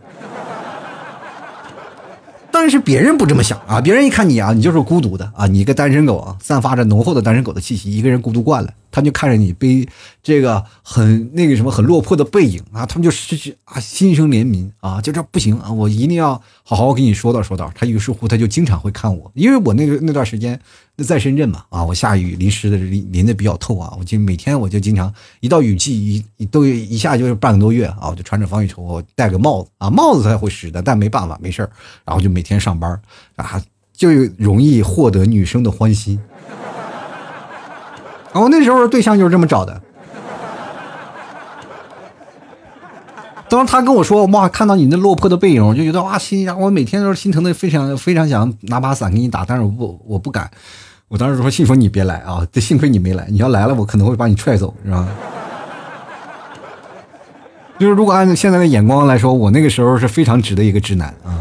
[2.63, 3.82] 但是别人不这么想啊！
[3.82, 9.86] 别人一看你啊，你就是孤独的啊，你一个单身狗啊，散发着浓厚的单身狗的气息，一个人孤独惯了，他就看着你背
[10.21, 17.71] 这个很那个什么很落魄的背影啊，他们就失去啊，心生怜悯啊，就这不行啊，我一定要好好跟你说道说道。
[17.73, 20.60] 他于是乎他就经常会看我，因为我那个那段时间。
[20.95, 31.67] 那在深圳嘛，啊，我下雨淋湿的淋淋的比较透啊，我就每天我就经常一到雨季一都一下就是半个多月啊，我就穿着防雨绸，我戴个帽子啊，帽子才会湿的，但没办法，没事
[32.06, 33.01] 然后就每天上班
[33.38, 33.60] 啊，
[33.91, 36.19] 就容易获得女生的欢心。
[38.34, 39.82] 我那时候对象就是这么找的。
[43.50, 50.50] 当时他跟我说哇，看到你那落魄的背影，我就觉得哇，心呀，我每天都是心疼的，非常非常想拿把伞给你打，但是我不我不敢。
[51.08, 52.48] 我当时说，幸亏你别来啊！
[52.52, 55.08] 这幸亏你没来，你要来了，我可能会把你踹走，是吧？
[57.78, 61.38] 就是如果按照现在的眼光来说，我那个时候是非常直的一个直男啊。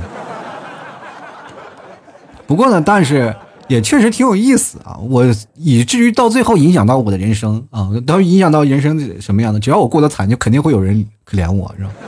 [2.47, 3.35] 不过呢，但是
[3.69, 4.97] 也确实挺有意思啊。
[4.99, 5.25] 我
[5.57, 9.61] 以至于到最后影响到我的人生啊，到影响到人生什么样的？
[9.61, 11.91] 只要我过得惨，就肯定会有人可怜我，是吧？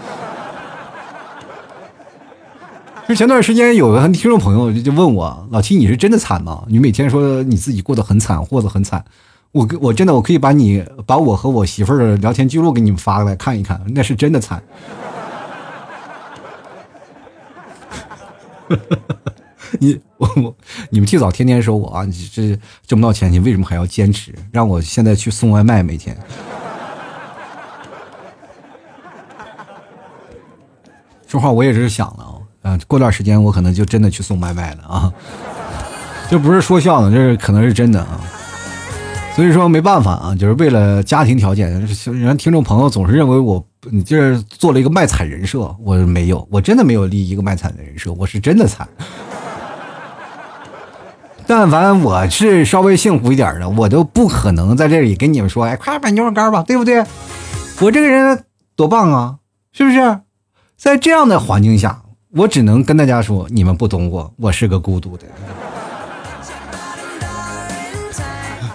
[3.07, 6.65] 就前段时间有个听众朋友就就问我老七你是真的惨吗？
[6.69, 9.05] 你每天说你自己过得很惨，过得很惨，
[9.53, 14.63] 我我真的我可以把你把我和我媳妇儿的聊天记录给你们发过来看一看，那是真的惨。
[19.81, 20.57] 你我我
[20.91, 24.33] 你们替早天天说我啊，你这挣不到钱，你为什么还要坚持？
[24.53, 26.17] 让我现在去送外卖每天。
[31.27, 32.43] 说话我也是想了。
[32.63, 35.13] 嗯，过段时间我可能就真的去送外卖了啊，
[36.31, 38.21] 这不是说笑呢，这是可能是真的啊。
[39.35, 41.69] 所以说没办法啊，就是为了家庭条件，
[42.07, 48.89] 人听众朋友总是认为我你这做了一个卖惨人设，我没有，我真的没有立一个卖惨的人设，我是真的惨。
[51.47, 57.05] 但凡我是稍微幸福一点的，我都不可能在这里跟你们说，哎，快买牛肉干吧，对不对？
[57.81, 59.37] 我这个人多棒啊，
[59.73, 60.21] 是不是？
[60.77, 62.01] 在这样的环境下。
[62.37, 65.25] 我只能跟大家说，你们不懂我，我是个孤独的。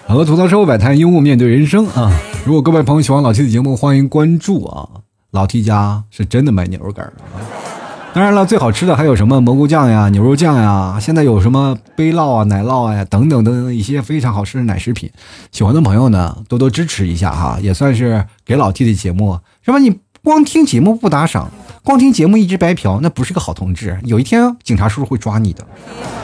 [0.07, 2.09] 好了，吐槽社会百态，幽默面对人生啊！
[2.45, 4.87] 如果各位朋友喜欢老 T 的节目，欢迎关注啊！
[5.31, 7.35] 老 T 家是真的卖牛肉干啊！
[8.11, 15.09] 当然了，最好吃的还有什么蘑菇酱呀、牛肉酱呀，现在有什么杯酪啊、奶酪呀等等等等一些非常好吃的奶食品。
[15.51, 19.77] 喜欢的朋友呢，多多支持一下哈，也算是给老 T 的节目，是吧？
[19.77, 21.49] 你光听节目不打赏。
[21.83, 23.97] 光听节目一直白嫖，那不是个好同志。
[24.03, 25.65] 有一天警察叔叔会抓你的。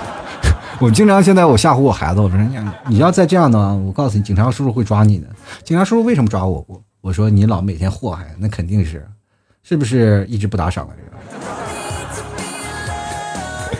[0.81, 2.57] 我经常现在我吓唬我孩子，我说你
[2.89, 5.27] 你要再这样的话，我告诉你，警察叔叔会抓你的。
[5.63, 6.65] 警察叔叔为什么抓我？
[6.67, 9.07] 我我说你老每天祸害，那肯定是，
[9.63, 10.93] 是不是一直不打赏了？
[10.97, 11.64] 这个。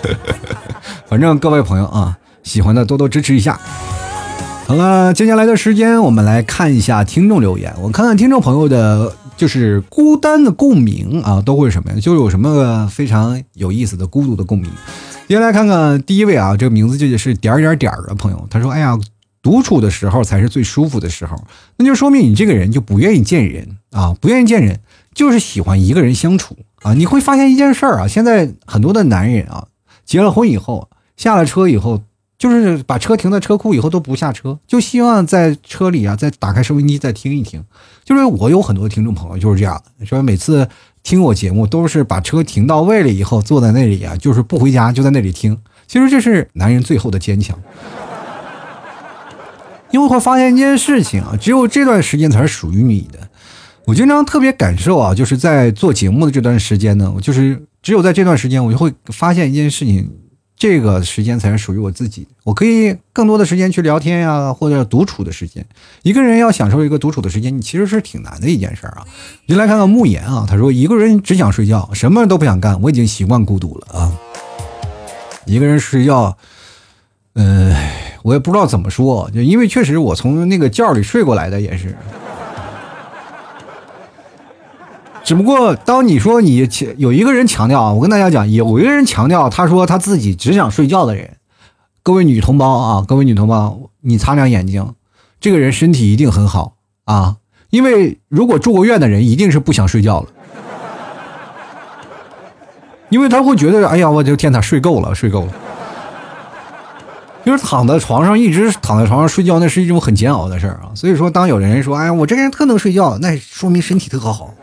[1.08, 3.60] 反正各位朋友啊，喜欢的多多支持一下。
[4.68, 9.14] 好了，接下来的时间我们来看一下听众留言，我看看听众朋友的。
[9.38, 12.00] 就是孤单的共鸣啊，都会什么呀？
[12.00, 14.72] 就有什么非常有意思的孤独的共鸣。
[15.28, 18.98] 接下来看看第一位啊，这个名字就是点点点的朋友，他说：“哎呀，
[19.42, 21.36] 独处的时候才是最舒服的时候。”
[21.76, 24.80] 那就说明你这个人就不愿意见人啊，不愿意见人，
[25.14, 26.94] 就是喜欢一个人相处啊。
[26.94, 29.66] 你会发现一件事儿啊，现在很多的男人啊，
[30.06, 32.02] 结了婚以后，下了车以后。
[32.38, 37.64] 就是把车停在车库以后都不下车，就希望在车里啊再打开收音机再听一听。
[38.04, 40.68] 就是我有很多听众朋友就是这样，说每次
[41.02, 45.58] 听我节目都是把车停到位了以后坐在那里啊，就是不回家就在那里听。
[45.88, 47.58] 其实这是男人最后的坚强，
[49.92, 53.20] 因为会发现一件事情啊，只有这段时间才是属于你的。
[53.86, 60.12] 我经常特别感受啊，就是在做节目的这段时间呢，我就是只有在这段时间，我就会发现一件事情。
[60.58, 65.64] 这个时间才是属于我自己，我可以更多的时间去聊天呀，或者独处的时间。
[66.02, 69.06] 一个人要享受一个独处的时间，你其实是挺难的一件事儿啊。
[69.48, 74.12] 就来看看慕言啊，他说一个人只想睡觉，什么都不想干，我已经习惯孤独了啊。
[75.46, 76.38] 一个人睡觉，
[77.34, 77.76] 嗯，
[78.24, 81.96] 我也不知道怎么说，就因为确实我从那个觉里睡过来的也是。
[85.26, 91.38] 只不过，当你说你有一个人强调啊，我跟大家讲，有一个人强调，他说他自己只想睡觉的人，
[92.04, 94.94] 各位女同胞啊，各位女同胞，你擦亮眼睛，
[95.42, 97.38] 这个人身体一定很好啊，
[97.72, 100.28] 因为如果住过院的人，一定是不想睡觉了，
[103.10, 105.52] 因为他会觉得，哎呀，我的天，他睡够了，睡够了，
[107.44, 110.94] 就是躺在床上一直躺在床上睡觉，那是一种很煎熬的事儿啊。
[110.94, 114.54] 所以说，当有人说，哎呀，我这个人特能睡觉，那说明身体特好。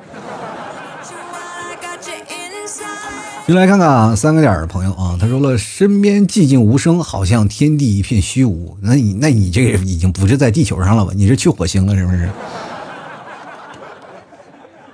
[3.47, 8.77] 就来看看啊，三个点的朋友啊，他说了，身边寂静无声，好像天地一片虚无。
[8.81, 11.13] 那你那你这个已经不是在地球上了吧？
[11.15, 12.31] 你是去火星了是不是？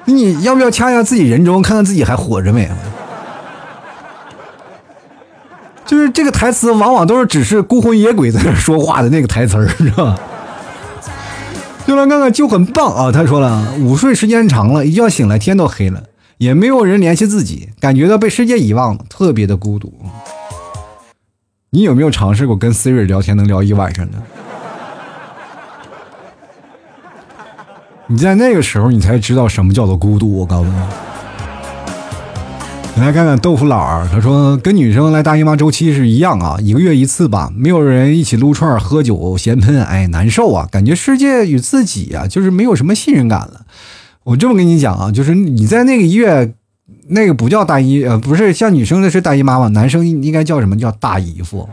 [0.07, 2.71] 那你要不要掐一下自己人中，看看自己还活着没？
[5.85, 10.19] 就是这个台词，往往都是只是孤魂野鬼在那说话的那个台词儿，是吧？
[11.87, 13.13] 就来看看就很棒啊！
[13.13, 16.03] 他说了，午睡时间长了，一觉醒来天都黑了。
[16.38, 19.92] 也没有人联系自己，感觉到被世界遗忘了，特别的孤独。
[21.70, 24.22] 你有没有尝试过跟 Siri 聊天能聊一晚上呢？
[28.07, 30.38] 你在那个时候，你才知道什么叫做孤独。
[30.38, 30.70] 我告诉
[32.96, 43.66] 你，来看看豆腐佬儿，他说跟女生来大姨妈周期是一样啊，一个月一次吧，没有人一起撸串、喝酒、闲喷，哎，难受啊，感觉世界与自己啊，就是没有什么信任感了。
[44.29, 46.53] 我这么跟你讲啊，就是你在那个医院，
[47.07, 49.69] 那个不叫大姨，呃，不是像女生的是大姨妈吗？
[49.69, 51.67] 男生应该叫什么叫大姨夫？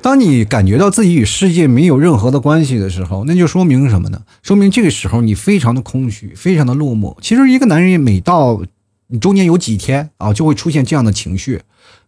[0.00, 4.22] 当你感觉到自己与世界没有任何的关系的时候，那就说明什么呢？
[4.42, 7.14] 说明这个时候你非常的空虚，非常的落寞。
[7.20, 8.62] 其实一个男人每到
[9.08, 11.60] 你中间有几天啊，就会出现这样的情绪，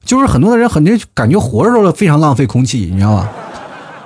[0.03, 3.29] 就是很多的人很多感觉活着都是非常浪费空气，你知道吗？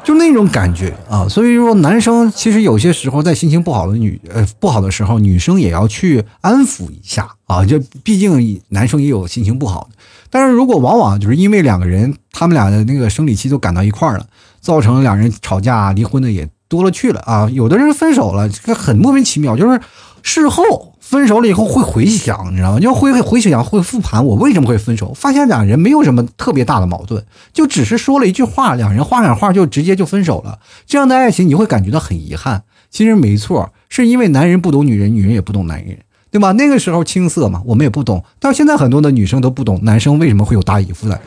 [0.06, 7.64] 就那种感觉啊，所以说男生其实有些时候在心情不好的女呃不好的时候，女生也要去安抚一下啊。
[7.64, 9.96] 就毕竟男生也有心情不好的，
[10.30, 14.24] 但是如果往往就是因为两个人他们俩的那个生理期都赶到一块儿了，
[14.60, 17.48] 造成两人吵架离婚的也多了去了啊。
[17.52, 19.80] 有的人分手了，这个很莫名其妙，就是
[20.22, 20.92] 事后。
[21.06, 22.80] 分手了以后会回想，你知道吗？
[22.80, 25.14] 就会回想，会复盘，我为什么会分手？
[25.14, 30.58] 发现两人没有什么特别大的矛盾，就只是说了一句话，两人话赶话就直接就分手了。
[30.84, 32.64] 这样的爱情你会感觉到很遗憾。
[32.90, 35.96] 其实没错，是因为男人不懂女人，女人也不懂男人，
[36.32, 36.50] 对吧？
[36.50, 38.24] 那个时候青涩嘛，我们也不懂。
[38.40, 41.20] 但现在很多的女生都不懂男生为什么会有大姨夫的。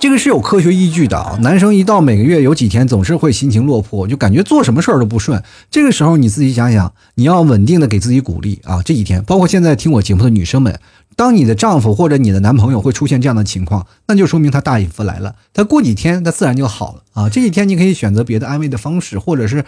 [0.00, 1.36] 这个是有科学依据的啊！
[1.42, 5.42] 男生一到每个月有几天总是会心情落魄，就感觉做什么事儿都不顺。
[5.72, 8.80] 这个时候你自己想想，你要稳定的给自己鼓励啊！
[8.84, 10.78] 这几天，包括现在听我节目的女生们，
[11.16, 15.34] 当你的丈夫或者你的男朋友会出现这样的情况，那就说明他大姨夫来了。
[15.52, 17.28] 他过几天他自然就好了啊！
[17.28, 19.64] 这几天你可以选择别的安慰的方式，或者是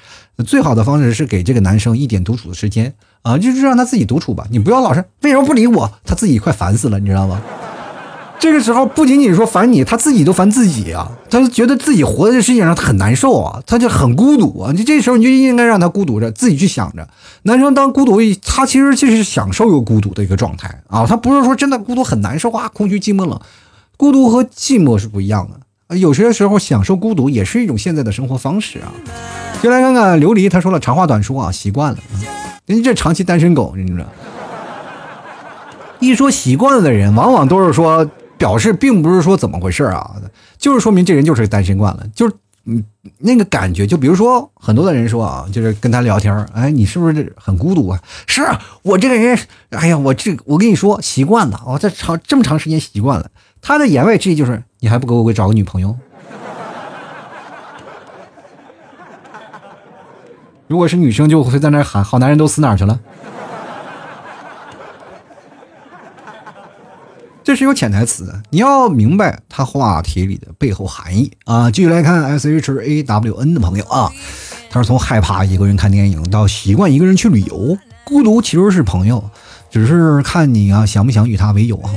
[0.47, 4.47] 最好的方式是给这个男生一点独处的时间啊，就是让他自己独处吧。
[4.53, 7.43] 你不要老是为什么不理我，他自己快烦死了，你知道吗？
[8.41, 11.13] 这个时候不仅仅说烦你，他自己都烦自己啊！
[11.29, 14.73] 他觉得自己活在这世界上，他很难受啊，他就很孤独啊！
[14.75, 17.07] 你这时候你就应该让他孤独着，自己去想着。
[17.43, 21.07] 男生当孤独，他其实就是享受有孤独的一个状态啊！
[21.07, 23.39] 他不是说真的孤独很难受啊，空虚寂寞冷。
[23.99, 25.47] 孤独和寂寞是不一样
[25.89, 28.91] 的，有些时候享受孤独也是一种现在的生活方式啊！
[29.63, 31.99] 就来看看琉璃，他说了长话短说啊，习惯了，
[32.65, 34.07] 人家这长期单身狗，你知道？
[35.99, 38.09] 一说习惯了的人，往往都是说。
[38.41, 40.17] 表示并不是说怎么回事啊，
[40.57, 42.83] 就是说明这人就是单身惯了，就是嗯
[43.19, 48.01] 那个感觉，就比如说很多的人说啊，就是跟他聊天，哎，你是不是很孤独啊？
[48.27, 48.43] 是
[48.81, 53.31] 我这个人，哎呀，我这我跟你说习惯了，我这长这么长时间习惯了。
[53.61, 55.95] 他的言外之意就是，你还不给我找个女朋友？
[60.67, 62.99] 如果是女生，就会在那喊：“好男人都死哪去了？”
[67.43, 71.71] 这是有潜台词的，你要明白他话题里的背后含义啊！
[71.71, 74.11] 继续来看 S H A W N 的朋友啊，
[74.71, 79.25] 他是从害怕一个人看电影到习惯一个人去旅游，孤独其实是朋友，
[79.71, 81.91] 只是看你啊想不想与他为友啊？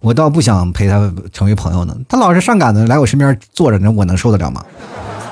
[0.00, 4.64] 我倒不想陪他成为朋友呢，他老是上赶子来我身边坐着，那我能受得了吗？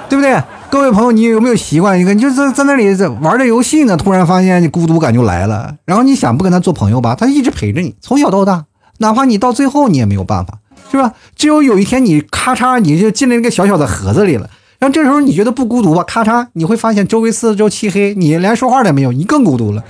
[0.09, 0.43] 对不对？
[0.69, 2.89] 各位朋友，你有没有习惯一个，你就在在那里
[3.21, 8.65] 玩着游戏呢，突然发现你孤独感就来了，然后你想不跟他做朋友吧，他一直陪着你，从小到大，
[8.99, 10.59] 哪怕你到最后你也没有办法，
[10.91, 11.13] 是吧？
[11.35, 16.03] 只有有一天你咔嚓你就进了那个小小的盒子里了，然后这时候你觉得不孤独吧？
[16.05, 19.83] 咔嚓，你会发现周围四周漆黑，你连说话都没有，你更孤独了。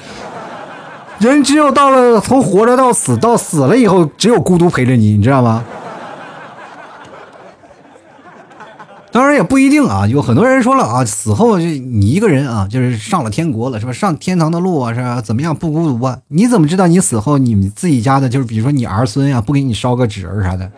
[1.18, 5.64] 人只有到了从活着到死，到死了以后，只有孤独陪着你，你知道吗？
[9.16, 13.90] 当然也不一定啊，有很多人说了啊，死后就你一个人啊，就是上了天国了，是吧？
[13.90, 15.22] 上天堂的路啊，是？
[15.22, 16.18] 怎么样不孤独啊？
[16.28, 20.70] 你怎么知道你死后你们自己家的，就是比如说你儿孙呀，不给你烧个纸儿啥的？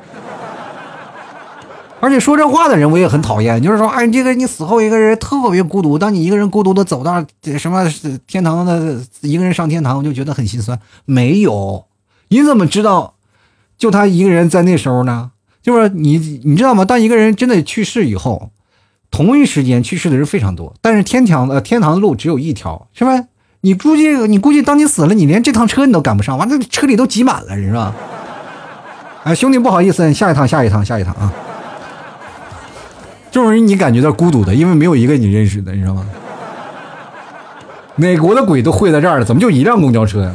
[1.98, 7.26] 而且说这话的人我也很讨厌，就是说，哎，这个你死后一个人特别孤独，当你一个人孤独的走到
[7.58, 7.90] 什么
[8.28, 10.78] 天堂的，一个人上天堂，我就觉得很心酸。
[11.04, 11.86] 没有，
[12.28, 13.14] 你怎么知道
[13.76, 15.32] 就他一个人在那时候呢？
[15.68, 16.82] 就是你，你知道吗？
[16.82, 18.48] 当一个人真的去世以后，
[19.10, 23.24] 同一时间去世的人非常多，但是天堂的天堂的路只有一条，是吧？
[23.60, 27.94] 你估计，你估计，当你死了，你连这趟车你都赶不上，完了车里都挤满了，是吧？
[29.24, 31.30] 哎，兄弟，不好意思，下一趟，下一趟，下一趟啊！
[33.30, 36.06] 这种人你感觉到孤独的，因为没有一个你认识的，你知道吗？
[37.94, 40.32] 美国的鬼都汇在这儿了，怎么就一辆公交车呀？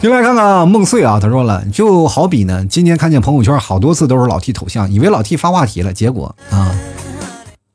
[0.00, 6.70] 进来看看啊，梦碎啊，他说了，就好比呢，今天看见朋友圈好多次都是老 T 头像，以为老 T 发话题了，结果啊，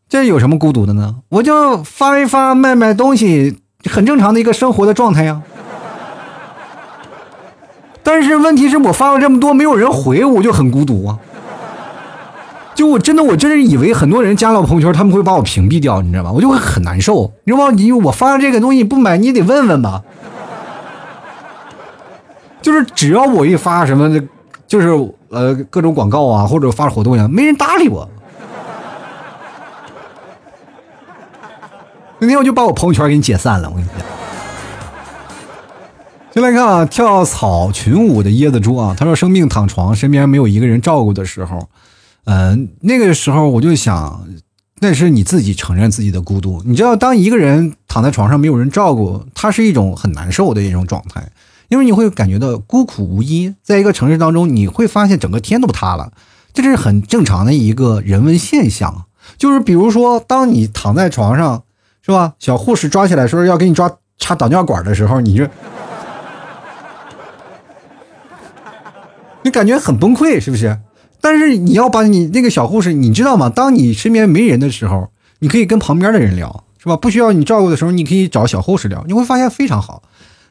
[0.07, 1.15] 这有什么孤独的呢？
[1.27, 3.57] 我就发一发卖卖东西，
[3.89, 5.41] 很正常的一个生活的状态呀。
[8.03, 11.19] 但是问题是我发了这么多，没有人回，我就很孤独啊。
[12.73, 16.31] 就我真的，我真是以为很多人加了我朋友圈，他们会把我屏蔽掉，你知道吗？
[16.31, 17.73] 我就会很难受，你知道吗？
[17.75, 20.03] 你我发这个东西不买，你得问问吧。
[22.63, 24.09] 就是只要我一发什么，
[24.65, 24.87] 就是
[25.29, 28.09] 呃各种广告啊，或者发活动呀，没人搭理我。
[32.19, 33.97] 那天我就把我朋友圈给你解散了，我跟你讲。
[36.31, 41.67] 先来看啊，跳草裙舞的椰子猪啊，他说生病躺床，身边没有一个人照顾的时候，
[42.23, 44.25] 嗯，那个时候我就想，
[44.79, 46.61] 那是你自己承认自己的孤独。
[46.65, 51.29] 你知道，当一个人躺在床上没有人照顾，他是一种很难受的一种状态。
[51.69, 56.11] 因为你会感觉到孤苦无依，在一个城市当中，你会发现整个天都塌了，
[56.53, 59.05] 这是很正常的一个人文现象。
[59.37, 61.63] 就是比如说，当你躺在床上，
[62.01, 62.33] 是吧？
[62.39, 65.47] 小护士抓起来说要给你抓插导尿管的时候，你就
[69.43, 70.77] 你感觉很崩溃，是不是？
[71.21, 73.49] 但是你要把你那个小护士，你知道吗？
[73.49, 75.09] 当你身边没人的时候，
[75.39, 76.97] 你可以跟旁边的人聊，是吧？
[76.97, 80.03] 不需要你照顾的时候，你可以找小护士聊，你会发现非常好。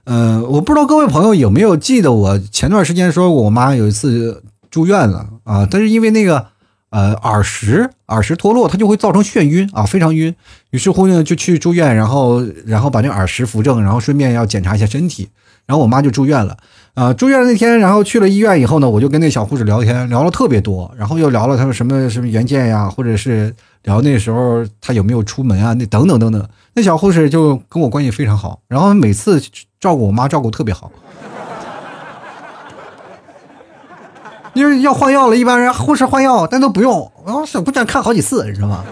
[0.05, 6.47] 嗯，我不知道各位朋友有没有记得我前段时间说我妈有一次住院了啊，但是因为那个
[6.91, 10.35] 呃耳石耳石脱落，它就会造成眩晕啊，非常晕。
[10.71, 15.29] 于是乎呢，就去住院，然后然后把那耳石扶正，然后顺便要检查一下身体。
[15.65, 16.57] 然后我妈就住院了
[16.95, 26.49] 啊，住院那天，然后去了医院以后呢，我就跟那小护士聊天，聊了特别多，然后又聊了他们什么什么原件呀，或者是然后那时候他有没有出门啊，那等等等等。
[26.75, 29.43] 那小护士就跟我关系非常好，然后每次。
[29.83, 30.93] 照顾我妈照顾特别好，
[34.55, 38.85] 因为要换药了，一般人护士换药，但都不用，我小姑娘看好几次，你知道吗？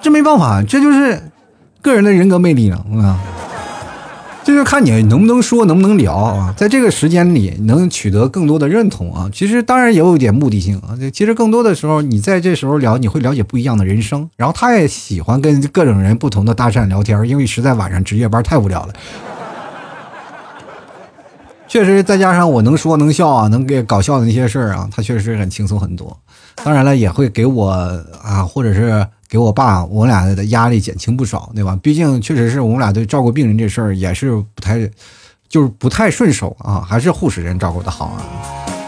[0.00, 1.22] 这没办法，这就是
[1.82, 3.20] 个人的人格魅力了，啊。
[4.50, 9.30] 这就看你能不能说，能不能聊啊，在这个时间里能取得更多的认同啊。
[9.32, 10.98] 其实当然也有一点目的性啊。
[11.14, 14.28] 其实更多的时候，你在这时候聊，你会了解不一样的人生。
[14.36, 18.92] 然后他也喜欢跟各种人不同的搭讪聊天，因为实在晚上值夜班太无聊了。
[21.68, 26.18] 确实，再加上我能说能笑啊，能给搞笑的那些事儿啊，他确实很轻松很多。
[26.64, 27.70] 当然了，也会给我
[28.20, 29.06] 啊，或者是。
[29.30, 31.78] 给我爸，我俩的压力减轻不少，对吧？
[31.80, 34.78] 毕竟确实是我们俩对照顾病人这事儿也是不太，
[35.48, 38.20] 就是不太顺手啊，还是护士人照顾的好啊。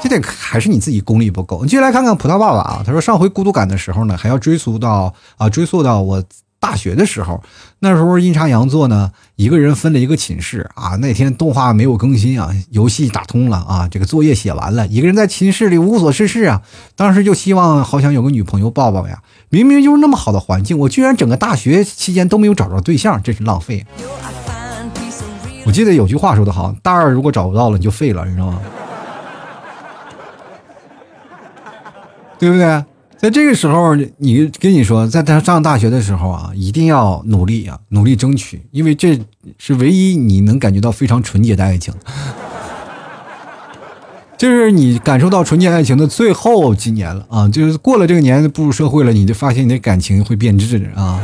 [0.02, 1.62] 这点还是你自己功力不够。
[1.62, 6.22] 你继续来看看葡萄爸爸啊，他说上回孤独感的时候呢，还要追溯到啊，追溯到我。
[6.62, 7.42] 大学的时候，
[7.84, 10.94] 那时候阴差阳错呢，一个人分了一个寝室啊。
[11.00, 16.62] 那天动画没有更新啊，游戏打通了啊，这个作业写完了，一个人在寝室里无所事事啊。
[16.94, 19.20] 当时就希望好想有个女朋友抱抱呀。
[19.48, 23.84] 明明就是那么好的环境，我居然整个大学期间都没有找着对象，真是浪费。
[25.66, 28.60] 我记得有句话说得好，大二如果找不到了，你就废了，你知道吗？
[32.38, 32.84] 对不对？
[33.22, 39.16] 在这个时候，你跟你说，在他上大学的时候啊，一定要努力啊，努力争取，因为这
[39.58, 41.94] 是唯一你能感觉到非常纯洁的爱情。
[44.36, 47.48] 就是你感受到纯洁爱情的最后几年了啊！
[47.48, 51.20] 就是过了这个年，步入社会了，你就发现你的感情会变质啊。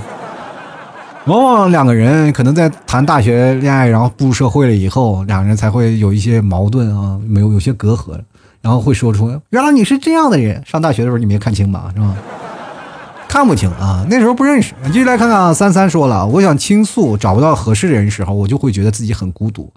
[1.26, 8.16] 往往两个人可能在谈大学恋爱，然后步入社会了以后，两个人才会有一些矛盾啊，没有有些隔阂，
[8.60, 10.62] 然后会说出原来你是这样的人。
[10.66, 11.90] 上大学的时候你没看清吧？
[11.94, 12.16] 是吧？
[13.28, 14.74] 看不清啊，那时候不认识。
[14.86, 19.70] 继续来看看啊三三说了，我想倾诉找不到合适的人时候，我就会觉得自己很孤独。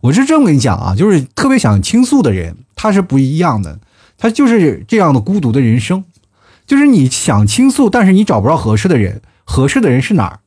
[0.00, 3.78] 我是这么跟你讲啊，就是特别想倾诉的人，他是不一样的，
[4.18, 6.04] 他就是这样的孤独的人生，
[6.66, 10.40] 就是你想倾诉，但是你找不着合适的人，合适的人是哪儿？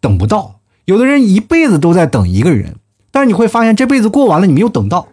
[0.00, 0.60] 等不到。
[0.86, 2.76] 有的人一辈子都在等一个人，
[3.10, 5.06] 但是你会发现这辈子过完了，你没有等到。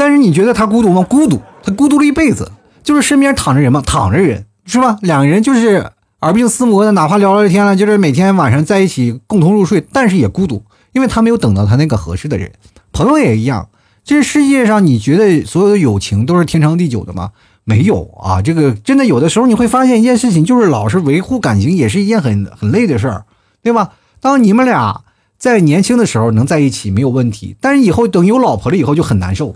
[0.00, 1.02] 但是你觉得他孤独吗？
[1.06, 2.50] 孤独，他孤独了一辈子，
[2.82, 3.82] 就是身边躺着人嘛？
[3.84, 4.96] 躺着人，是吧？
[5.02, 10.62] 两个人就是耳鬓厮磨的，哪怕聊聊天了，就是每天晚上在一起共同入睡，但是也孤独。
[10.92, 12.50] 因为他没有等到他那个合适的人，
[12.92, 13.68] 朋友也一样。
[14.02, 17.32] 这世界上，你觉得所有的友情都是天长地久的吗？
[17.64, 18.40] 没有啊！
[18.40, 23.24] 这个真的有的时候你会发现一件事情，就是老是维护感情也是一件很很累的事儿，
[23.62, 23.90] 对吧？
[24.18, 25.02] 当你们俩
[25.38, 29.54] 在年轻的时候能在一起没有问题，但是以后等有老婆了以后就很难受。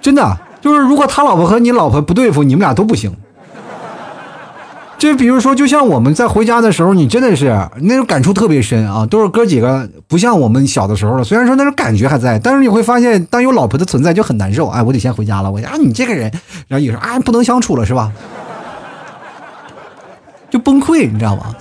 [0.00, 3.14] 真的，就是如果他老婆和你老婆不对付，你们俩都不行。
[4.98, 11.24] 就比如说，就像我们在回家的时候，你真的是那种感触特别深啊，都是哥几个，不像我们小的时候了。
[11.24, 14.68] 虽然说那种感觉还在，但是你会发现，当有老婆的存在就很难受。
[14.68, 15.50] 哎，我得先回家了。
[15.50, 16.30] 我啊，你这个人，
[16.68, 18.12] 然后你说啊，不能相处了是吧？
[20.50, 21.54] 就崩溃，你知道吗？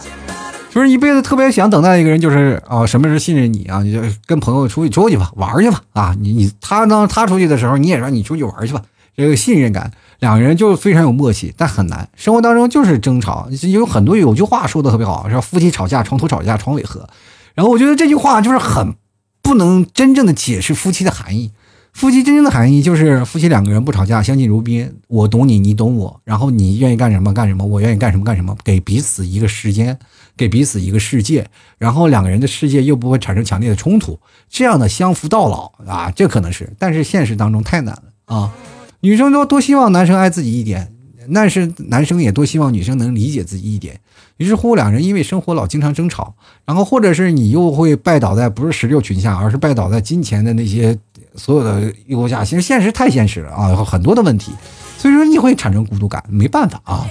[0.71, 3.81] 就是一辈子特别想等待一个人，就是啊，什么时候信任你啊？
[3.81, 6.15] 你就跟朋友出去出去吧，玩去吧啊！
[6.19, 8.81] 你你他当他出去的时候，你也让你出去玩去吧，
[9.15, 9.91] 这个信任感。
[10.19, 12.07] 两个人就非常有默契，但很难。
[12.15, 17.07] 生活当中就是争吵，有很多有句话说的特别好，说夫妻吵架，床头吵架床尾和。
[17.55, 18.95] 然后我觉得这句话就是很
[19.41, 21.51] 不能真正的解释夫妻的含义。
[21.91, 29.97] 夫妻真正的含义就是夫妻两个人不吵架，相敬如宾，我懂你，你懂我，然后你愿意干什么干什么，我愿意干什么干什么，给彼此一个时间，
[30.39, 31.45] 给彼此一个世界，
[31.77, 34.17] 然后两个人的世界又不会产生强烈的冲突，
[34.49, 38.53] 这样的相扶到老啊，这可能是，但是现实当中太难了啊。
[39.01, 40.93] 女生都多希望男生爱自己一点，
[41.33, 43.99] 但是男生也多希望女生能理解自己一点。
[44.37, 46.33] 于是乎，两人因为生活老经常争吵，
[46.63, 50.97] 然后或者是你又会拜倒在不是石榴裙下，而是拜倒在金钱的那些
[51.35, 52.45] 所有的诱惑下。
[52.45, 54.53] 其实现实太现实了啊，很多的问题，
[54.97, 57.05] 所以说你会产生孤独感，没办法啊。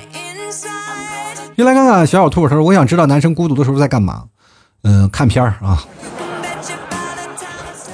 [1.59, 4.27] 又来看看小小兔，他说：“我想知道男生孤独的时候在干嘛？
[4.85, 5.83] 嗯，看片儿啊。”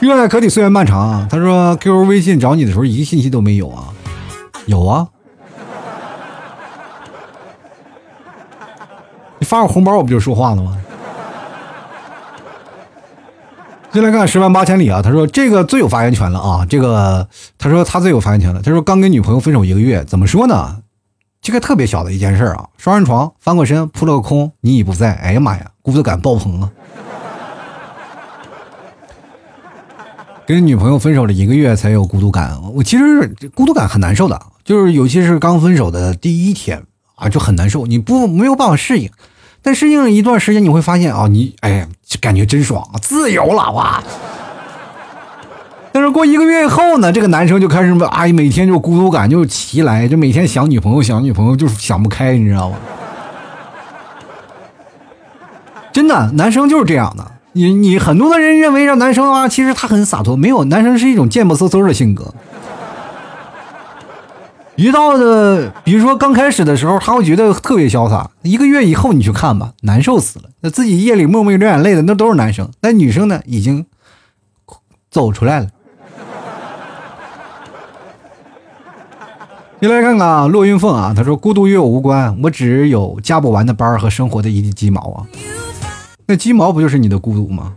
[0.01, 1.27] 热爱可抵岁月漫长啊！
[1.31, 3.85] 他说：“QQ、微信找你的时候，一个信息都没有啊？
[4.67, 5.09] 有啊？
[9.39, 10.77] 你发个红包，我不就说话了吗？”
[13.93, 15.01] 进来看看十万八千里啊！
[15.01, 16.67] 他说：“这个最有发言权了啊！
[16.69, 18.61] 这个他说他最有发言权了。
[18.61, 20.81] 他说刚跟女朋友分手一个月，怎么说呢？
[21.45, 25.13] 这个特别小的一件事啊，双人床，翻过身，扑了个空，你已不在。
[25.17, 26.71] 哎呀妈呀，孤独感爆棚啊！”
[30.49, 36.83] 跟女朋友分手了一个月才有孤独感，我其实孤独感很难受的，就是尤其是刚分手的第一天
[37.15, 39.11] 啊，就很难受，你不没有办法适应，
[39.61, 41.87] 但适应了一段时间，你会发现啊，你哎，
[42.23, 44.03] 感觉真爽，自由了哇！
[45.95, 52.77] 但是过一个月以后呢，这个男生就开始哎，每天就孤独感就袭来，就每天想女朋友，想女朋友就是想不开，你知道吗？
[55.93, 57.25] 真的，男生就是这样的。
[57.53, 62.35] 你你很多的人认为让男生啊，其实他很洒脱，没有男生是一种贱不嗖嗖的性格。
[64.75, 70.47] 遇到的，比如说刚开始的时候，他会觉得特别潇洒，一个月以后你去看吧，难受死了。
[70.63, 72.69] 那自己夜里默默流眼泪的，那都是男生。
[72.81, 73.87] 那女生呢，已经
[75.09, 75.69] 走出来了。
[79.85, 85.27] 你来看看啊，骆云凤啊，他说孤独与我无关，我只有加不完的班和生活的一地鸡毛啊。
[86.25, 87.75] 那鸡毛不就是你的孤独吗？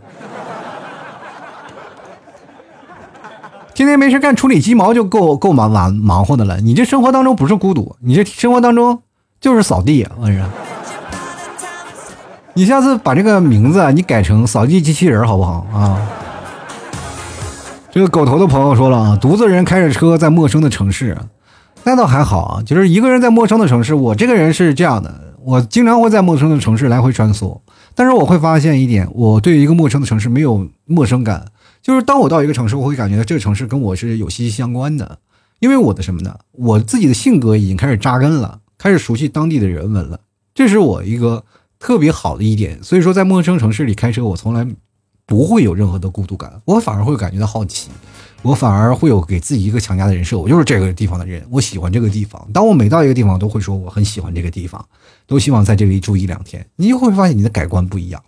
[3.74, 6.58] 天天没事干处理鸡毛就够够忙忙忙活的了。
[6.62, 9.02] 你这生活当中不是孤独，你这生活当中
[9.38, 10.08] 就是扫地。
[10.18, 10.46] 我跟你说，
[12.54, 16.00] 你下次把这个名字你改成扫地机器人好不好啊？
[17.90, 21.14] 这个狗头的朋友说了啊，独自人开着车在陌生的城市，
[21.84, 23.94] 那倒还好啊，就是一个人在陌生的城市。
[23.94, 27.60] 我这个人是这样的，我经常会在陌生的城市来回穿梭。
[27.94, 31.46] 但是我会发现一点，我对一个陌生的城市没有陌生感，
[31.82, 35.18] 就是当我到一个城市，我会感觉到这个城市跟我是有息息相关的，
[35.60, 36.38] 因为我的什么呢？
[36.52, 40.20] 我自己的性格已经开始扎根了，开始熟悉当地的人文了，
[40.54, 41.42] 这是我一个
[41.78, 42.80] 特别好的一点。
[42.82, 44.64] 所以说，在陌生城市里开车，我从来
[45.26, 47.88] 不会有任何的孤独感，我反而会感觉到好奇，
[48.42, 52.48] 我反而会有给自己一个强加的人设，我就是这个地方的人，我喜欢这个地方。
[52.52, 54.84] 当我每到一个地方，都会说我很喜欢这个地方，
[55.26, 56.64] 都希望在这里住一两天。
[56.76, 58.22] 你就会发现你的改观不一样。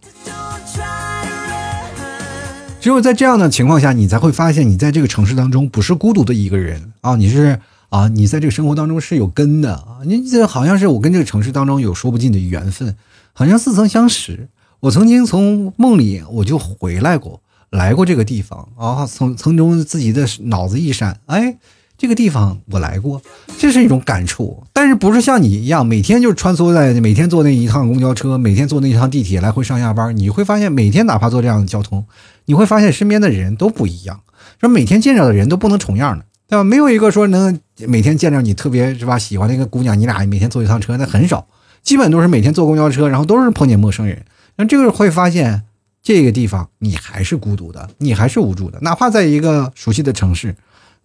[2.81, 12.97] 只有在这样的情况下，你才会发现你在这个城市当中不是孤独的一个人啊，你是啊，你在这个生活当中是有根的啊，你这好像是我跟这个城市当中有说不尽的缘分，
[13.33, 14.49] 好像似曾相识。
[14.81, 21.57] 我曾经从梦里我就回来过，来过这个地方啊，从从中自己的脑子一闪，哎。
[22.01, 23.21] 这个地方我来过，
[23.59, 30.17] 这是一种感触，但是不是像你一样每天就穿梭在每天坐那一趟公交车，每天坐那一趟地铁来回上下班？
[30.17, 32.07] 你会发现每天哪怕坐这样的交通，
[32.47, 34.19] 你会发现身边的人都不一样，
[34.59, 36.65] 说每天见着的人都不能重样的，对吧？
[36.65, 41.49] 没有一个说能每天见着你特别是吧喜欢那个姑娘，你俩每天坐一趟车那很少，
[41.83, 44.25] 基本都是每天坐公交车，然后都是碰见陌生人。
[44.57, 45.65] 那这个会发现
[46.03, 50.55] 这个地方你还是孤独的，你还是无助的，哪怕在一个熟悉的城市。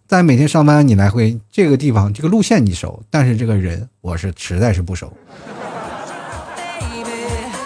[0.06, 5.12] 在每天上班，你来回这个地方，这个路线你熟，但是这个人我是实在是不熟。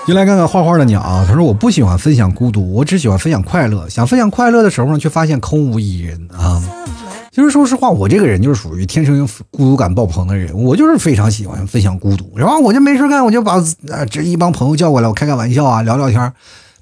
[0.07, 3.89] 进来看看画画的鸟啊，他说我不喜欢分享孤独，我只喜欢分享快乐。
[3.89, 6.61] 想分享快乐的时候呢，却发现空无一人啊。
[7.31, 12.33] 其实说实话，我这个人就是属于天生孤独感爆棚的人，我就是非常喜欢分享孤独。
[12.37, 13.57] 然后我就没事干，我就把
[13.91, 16.33] 啊这一帮朋友叫过来，我开开玩笑啊，聊聊天。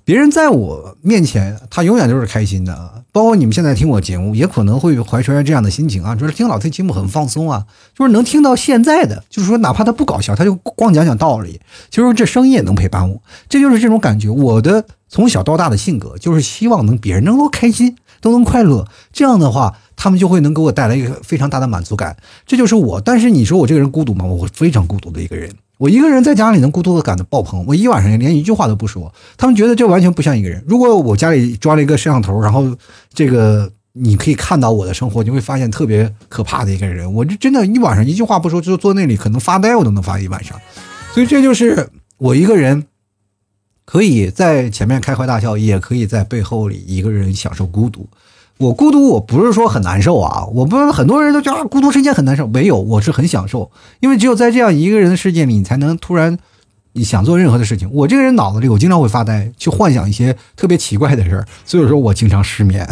[0.08, 3.04] 别人在我面前，他永远都是开心的。
[3.12, 14.30] 包括你们现在听我节目，也可能会怀揣着这样的心情啊，就是听老 T 节目很放松啊，就是能听到现在的，就是说哪怕他不搞笑，他就光讲讲道理，其实这声音也能陪伴我，这就是这种感觉。
[14.30, 22.16] 我的从小到大的性格就是希望能别人能够开心，都能快乐，这样的话，他们就会能给我带来一个非常大的满足感。
[22.46, 22.98] 这就是我。
[22.98, 24.24] 但是你说我这个人孤独吗？
[24.24, 25.52] 我非常孤独的一个人。
[25.78, 30.62] 我一个人在家里能孤独的感到爆棚，我一晚上连一句话都不说，他们觉得这完全不像一个人。
[30.66, 32.76] 如果我家里装了一个摄像头，然后
[33.14, 37.10] 这个你可以看到我的生活，你会发现特别可怕的一个人。
[37.14, 40.60] 我就真的，一晚上一句话不说，就坐那里可能发呆，我都能发一晚上。
[41.14, 42.84] 所以这就是我一个人
[43.84, 48.08] 可以在前面开怀大笑，也可以在背后里一个人享受孤独。
[48.58, 50.44] 我孤独，我不是说很难受啊！
[50.52, 56.36] 我不是很多人都觉得孤独是一件很难受，没有，我是很享受，因为只有在这样一个人的世界里，你才能突然
[56.94, 57.88] 你想做任何的事情。
[57.92, 62.84] 我这个人脑子里，我经常会发呆，去幻想一些特别奇怪的事儿，所以说我经常失眠。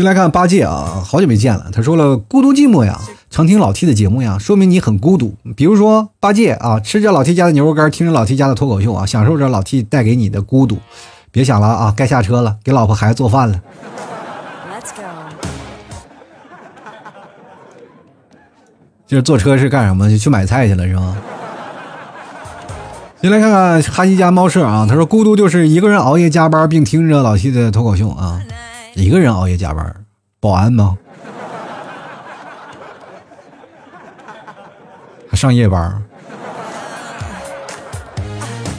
[0.00, 1.66] 进来看八戒啊，好久没见了。
[1.70, 2.98] 他说了，孤独寂寞呀，
[3.28, 5.34] 常听老 T 的节目呀，说明你很孤独。
[5.54, 10.78] 比如说八戒啊，吃着老 T 家的牛肉干，听着老 T 家的脱口秀啊，享受着老 T 带给你的孤独。
[11.30, 13.60] 别想了啊，该下车了，给老婆孩子做饭了。
[14.72, 15.02] Let's go
[19.06, 20.08] 就是坐车是干什么？
[20.08, 21.18] 就去买菜去了是吗？
[23.20, 28.40] 先来看看哈希家猫舍啊，他说孤独就是一个人熬夜加班，并听着老 T 的脱口秀啊。
[29.00, 30.04] 一个人熬夜加班，
[30.40, 30.98] 保安吗？
[35.26, 36.02] 还上夜班？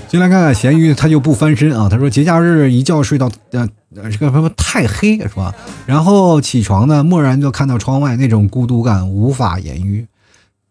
[0.08, 1.90] 进来看看咸鱼，他就不翻身啊。
[1.90, 5.56] 他说节假日一觉睡到呃这个什么太黑是吧？
[5.88, 10.06] 然后起床呢，蓦然就看到窗外那种孤独感无法言喻，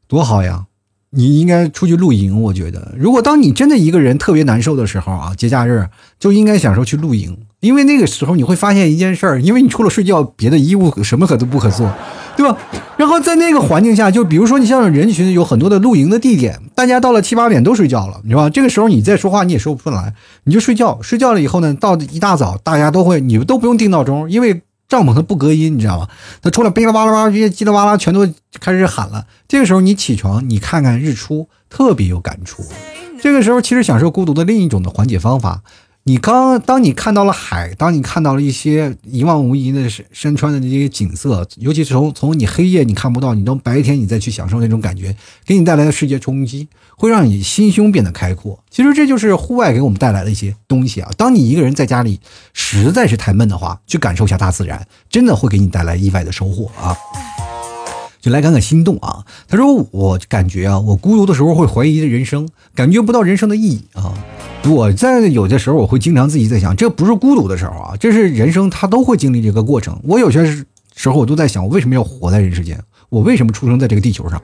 [0.07, 0.67] 多好呀！
[1.11, 5.89] 你应该出去露营，我觉得，如果当你真的一个人特别难受的时候啊，节假日
[6.21, 11.91] 就应该享受去露营，因为那个时候你会发现一件事儿，因为你除了睡觉，别的衣物什么可都不可做，
[12.37, 12.57] 对吧？
[12.97, 18.51] 然后在那个环境下，就比如说你像人群有很多的露营的地点，大家到了七八点都睡觉了，你知道吧？
[18.51, 24.63] 这个时候你再说话你也说不出来，你就睡觉，睡觉了以后呢，到一大早大家都会，你们都不用定闹钟，因为。
[24.91, 26.09] 帐篷它不隔音，你知道吗？
[26.43, 29.25] 它出来哔啦啪啦吧，这些叽里哇啦全都开始喊了。
[29.47, 32.65] 这个时候你起床，你看看日出，特别有感触。
[33.23, 35.63] 这个时候其实享受孤独的另一种的缓解方法。
[36.05, 48.59] 你刚当你看到了海，当你看到了一些一望无垠的山山川的这些景色，尤其是从从你黑夜你看不到，你到白天你再去享受那种感觉，给你带来的世界冲击，会让你心胸变得开阔。
[48.71, 51.11] 其实这就是户外给我们带来的一些东西啊。
[51.19, 52.19] 当你一个人在家里
[52.55, 56.97] 实在是太闷的话，去感受一下大自然，真的会给你带来意外的收获啊。
[58.23, 64.15] 就来看看心动啊，他说我感觉啊，我孤独的时候会怀疑人生，感觉不到人生的意义啊。
[64.69, 69.99] 我在有的时候，我会经常自己在想，这不是孤独的时候啊，这是人生，他都会经历这个过程。
[70.05, 70.45] 我有些
[70.95, 72.79] 时候，我都在想，我为什么要活在人世间？
[73.09, 74.41] 我为什么出生在这个地球上？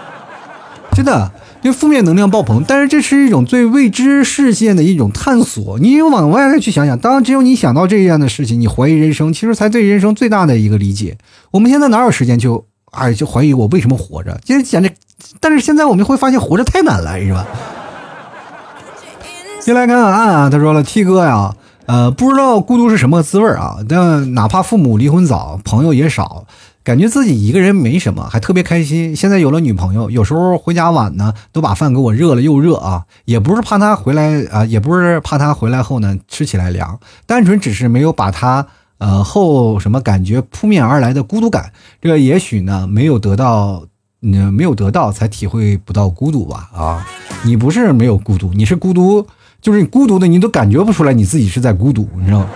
[0.96, 1.30] 真的，
[1.62, 5.78] 因为负面能量爆棚，但是这是一种最未知事件的一种探索。
[5.78, 11.16] 你往外再去想想，当只有你想到这样的事情，你怀疑人生，其实才对人生最大的一个理解。
[11.52, 12.48] 我们现在哪有时间去
[12.90, 14.40] 哎就怀疑我为什么活着？
[14.44, 14.90] 其实简直，
[15.38, 17.46] 但是现在我们会发现活着太难了，是吧？
[19.70, 21.54] 进来看看暗啊，他说了，T 哥呀，
[21.86, 26.44] 呃，不知道孤独是什么滋味啊，但哪怕父母离婚早，朋友也少。
[26.82, 29.14] 感觉自己一个人没什么，还特别开心。
[29.14, 33.04] 现在有了女朋友，有时候回家晚呢，都把饭给我热了又热啊。
[33.26, 38.66] 也不是怕她回来啊，也不是怕她回来后呢吃起来凉，单纯只是没有把她
[38.98, 41.70] 呃后什么感觉扑面而来的孤独感。
[42.02, 43.84] 这个也许呢没有得到，
[44.22, 47.06] 嗯，没有得到才体会不到孤独吧啊。
[47.44, 49.26] 你不是没有孤独，你是孤独，
[49.60, 52.48] 就是你孤独的，你都感觉不出来你自己是在孤独，你知道吗？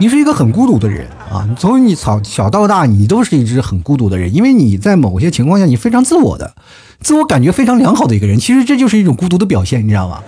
[0.00, 1.48] 你是一个很孤独的人啊！
[1.58, 6.54] 从你小小到大，你都是一只很孤独的人，因为你在某些情况下，你非常自我的，
[7.00, 8.38] 自我感觉非常良好的一个人。
[8.38, 10.22] 其实这就是一种孤独的表现，你知道吗？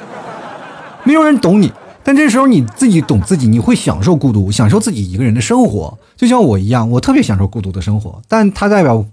[1.05, 5.97] 没有人懂你，但这时候你自己懂自己，你会享受孤独，享受自己一个人的生活。
[6.17, 8.21] 就像我一样，我特别享受孤独的生活。
[8.27, 9.05] 但它代表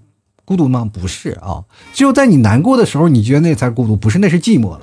[0.44, 0.90] 孤独吗？
[0.92, 1.62] 不是啊！
[1.94, 4.80] 只有在你难过的时候，你觉得那才孤独，不是那是寂寞了。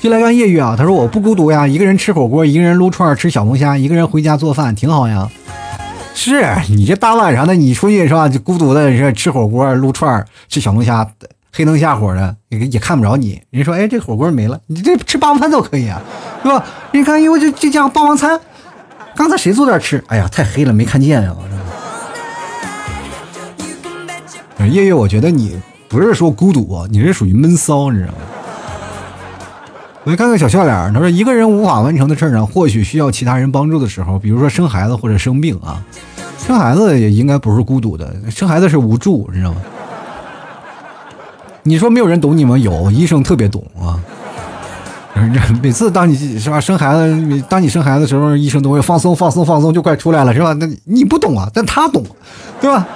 [0.00, 5.28] 就来看夜月啊，他说我不孤独呀，一个人吃火锅，一个人撸串吃小龙虾，一个人回家做饭，挺好呀。
[6.14, 8.26] 是你这大晚上的，你出去是吧？
[8.26, 11.06] 就孤独的是吃火锅、撸串吃小龙虾，
[11.52, 13.42] 黑灯瞎火的也也看不着你。
[13.50, 16.00] 人说，哎，这火锅没了，你这吃霸王餐都可以啊，
[16.42, 16.64] 是吧？
[16.92, 18.40] 你看，因为这这家霸王餐，
[19.14, 20.02] 刚才谁坐这吃？
[20.08, 21.36] 哎呀，太黑了，没看见呀。
[24.70, 28.18] 夜月，我觉得你不是说孤独，你是属于闷骚，你知道吗？
[30.04, 35.84] 我看个小笑脸，他说：“一个人无法完成的事儿呢，或许需要其他人帮助的时候，比如说生孩子或者生病啊。
[36.38, 39.60] 生孩子也应该不是孤独的，生孩子是无助，你知道吗？
[41.62, 42.56] 你说没有人懂你吗？
[42.56, 44.00] 有，医生特别懂啊。
[45.62, 50.54] 每次当你是吧生孩子，当你生孩子的时候，医生都会放松放松放松，就快出来了，是吧？
[50.54, 52.02] 那你不懂啊，但他懂，
[52.58, 52.88] 对吧？”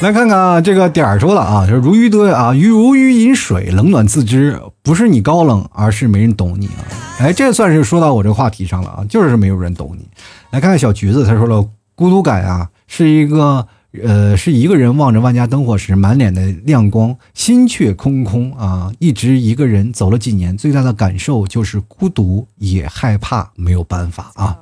[0.00, 4.58] 来看看啊，这个点儿说了啊，就是如鱼得啊，鱼如鱼饮水，冷暖自知，
[4.88, 6.80] 不是你高冷，而是没人懂你啊。
[7.18, 10.08] 哎，这算是说到我这个话题上了啊，就是没有人懂你。
[10.48, 11.62] 来看看小橘子，他说了，
[11.94, 13.68] 孤独感啊，是一个
[14.02, 18.90] 呃，是一个人望着万家灯火时满脸的亮光，心却空空啊。
[18.98, 24.56] 一直一个人走了几年，最大的感受就是孤独，也害怕，没有办法啊。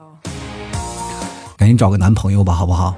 [1.57, 2.97] 赶紧找个男朋友吧，好不好？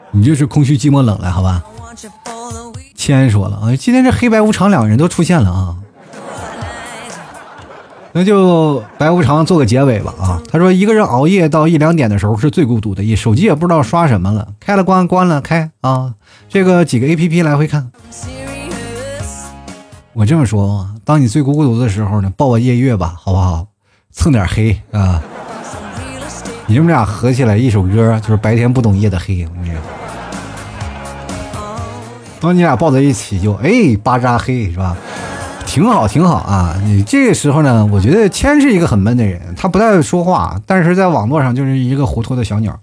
[0.12, 1.64] 你就是空虚寂寞冷了，好吧？
[2.94, 5.76] 谦说了啊，今天这黑白无常两个人都出现了啊，
[8.12, 10.42] 那就白无常做个结尾吧啊。
[10.50, 16.14] 他说一个人熬夜到一两点的时候是最孤独的，也手机也不知道刷什么了，开了关关了开啊，
[16.48, 17.90] 这个几个 A P P 来回看。
[20.14, 23.66] 我这么说，当你最孤独的时候呢，抱抱夜月吧，好不好？
[24.10, 25.20] 蹭点黑啊，
[26.66, 29.76] 你们俩合起来一首歌，就是白天不懂夜的黑，我跟你
[32.40, 34.96] 当你俩抱在一起，就哎巴扎黑是吧？
[35.66, 36.80] 挺好，挺好啊！
[36.84, 42.78] 你这个时候呢，我觉得谦是一个很闷的人，他不太说话，但是在网络上就是一个活脱的小鸟。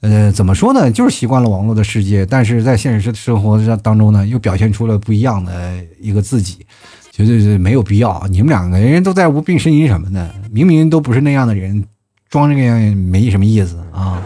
[0.00, 0.90] 呃，怎么说呢？
[0.90, 5.52] 就是习惯了网络的世界，但是在现实生活当中呢，又表现出了不一样的
[6.00, 6.64] 一个自己，
[7.10, 8.24] 绝对是没有必要。
[8.30, 11.84] 你们两个人都在无病呻吟什么的，明明都不是那样的人，
[12.30, 14.22] 装这个样没什么意思啊。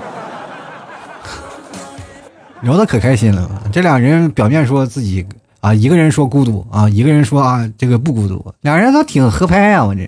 [2.65, 5.27] 聊的可开心了，这俩人表面说自己
[5.61, 10.01] 啊，一个人说孤独啊，一个人说啊这个不孤独，俩人都挺合拍啊，我这，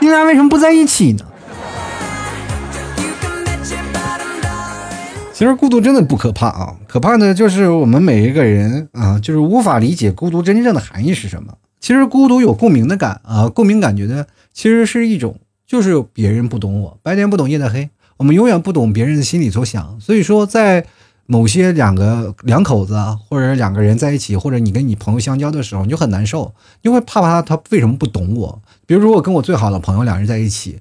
[0.00, 1.24] 你俩为什么不在一起呢？
[5.32, 11.54] 其实孤独真的不可怕啊，可怕的就是我们每一个人啊，就是无法理解孤独真正的含义是什么。
[11.78, 20.84] 其实孤独有共鸣的感啊，共鸣感觉的其实是一种，就是别人不懂我，白天不懂夜的黑，我们永远不懂别人的心里所想，所以说在。
[21.32, 26.52] 某些两个两口子，或者两个人在一起，或者你跟你朋友相交的时候，你就很难受，
[26.82, 28.60] 因为怕怕他他为什么不懂我？
[28.84, 30.80] 比如说我跟我最好的朋友两人在一起，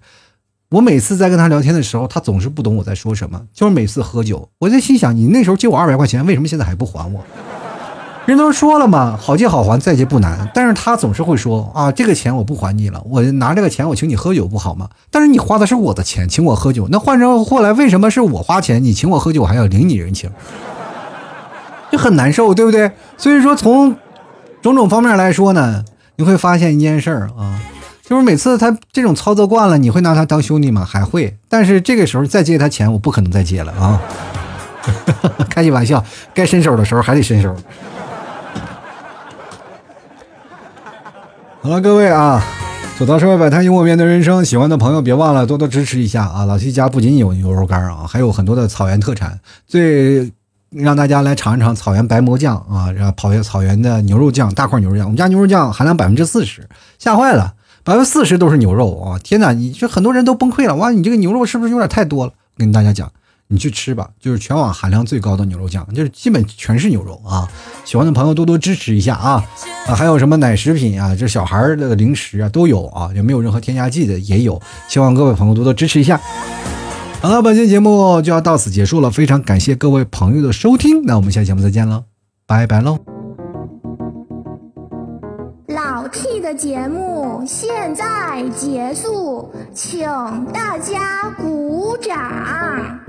[0.72, 7.24] 我每次在跟他聊天的时候，他总是不懂我在说什么，就是每次喝酒，我就心想，你那时候借我二百块钱，为什么现在还不还我？
[8.30, 10.48] 人都说了嘛，好借好还，再借不难。
[10.54, 14.88] 但是他总是会说啊，这个钱我不还你了，我拿这个钱我请你喝酒不好吗？
[15.10, 20.30] 但是你花的是我的钱，请我喝酒，那换成后来为什么是我花钱，你请我喝酒，我还要领你人情，
[21.92, 22.92] 就很难受，对不对？
[23.18, 23.96] 所以说从
[24.62, 25.84] 种种方面来说呢，
[26.18, 27.60] 你会发现一件事儿啊，
[28.06, 30.86] 就是每次他这种操作惯了，你会拿他当兄弟吗？
[30.86, 34.00] 还会，但是这个时候再借他钱，我不可能再借了啊，
[35.50, 36.04] 开句玩笑，
[36.34, 37.56] 该伸手的时候还得伸手。
[41.62, 42.42] 好了，各位啊，
[42.98, 44.46] 走到社会摆摊，幽默面对人生。
[44.46, 46.46] 喜欢的朋友别忘了多多支持一下啊！
[46.46, 49.38] 老七家不仅有牛肉干啊，还有很多的草原特产。
[49.68, 50.32] 最
[50.70, 55.06] 让大家来尝一尝草原白馍酱啊，然后草原草原的牛肉酱，大块牛肉酱。
[55.06, 56.66] 我们家牛肉酱含量百分之四十，
[56.98, 57.54] 吓坏了，
[57.84, 59.20] 百分之四十都是牛肉啊！
[59.22, 62.32] 天哪，你这很多人都崩溃了，哇，你这个牛肉是不是有点太多了？
[62.58, 63.12] 跟大家讲。
[63.52, 67.50] 你去吃吧，就是全网含量最高的牛肉酱，就是基本全是牛肉啊！
[67.84, 69.44] 喜欢的朋友多多支持一下啊！
[69.88, 76.22] 啊，还有什么奶食品啊，这小孩的零食啊都有啊，也没有任何添加剂的也有，希望各位朋友多多支持一下。
[77.22, 82.04] 好了，本期节目就要到此结束了，非常感谢各位朋友的收听，那我们下期节目再见了，
[82.46, 83.00] 拜拜喽！
[85.70, 90.06] 老 T 的节目现在结束，请
[90.54, 93.09] 大家鼓掌。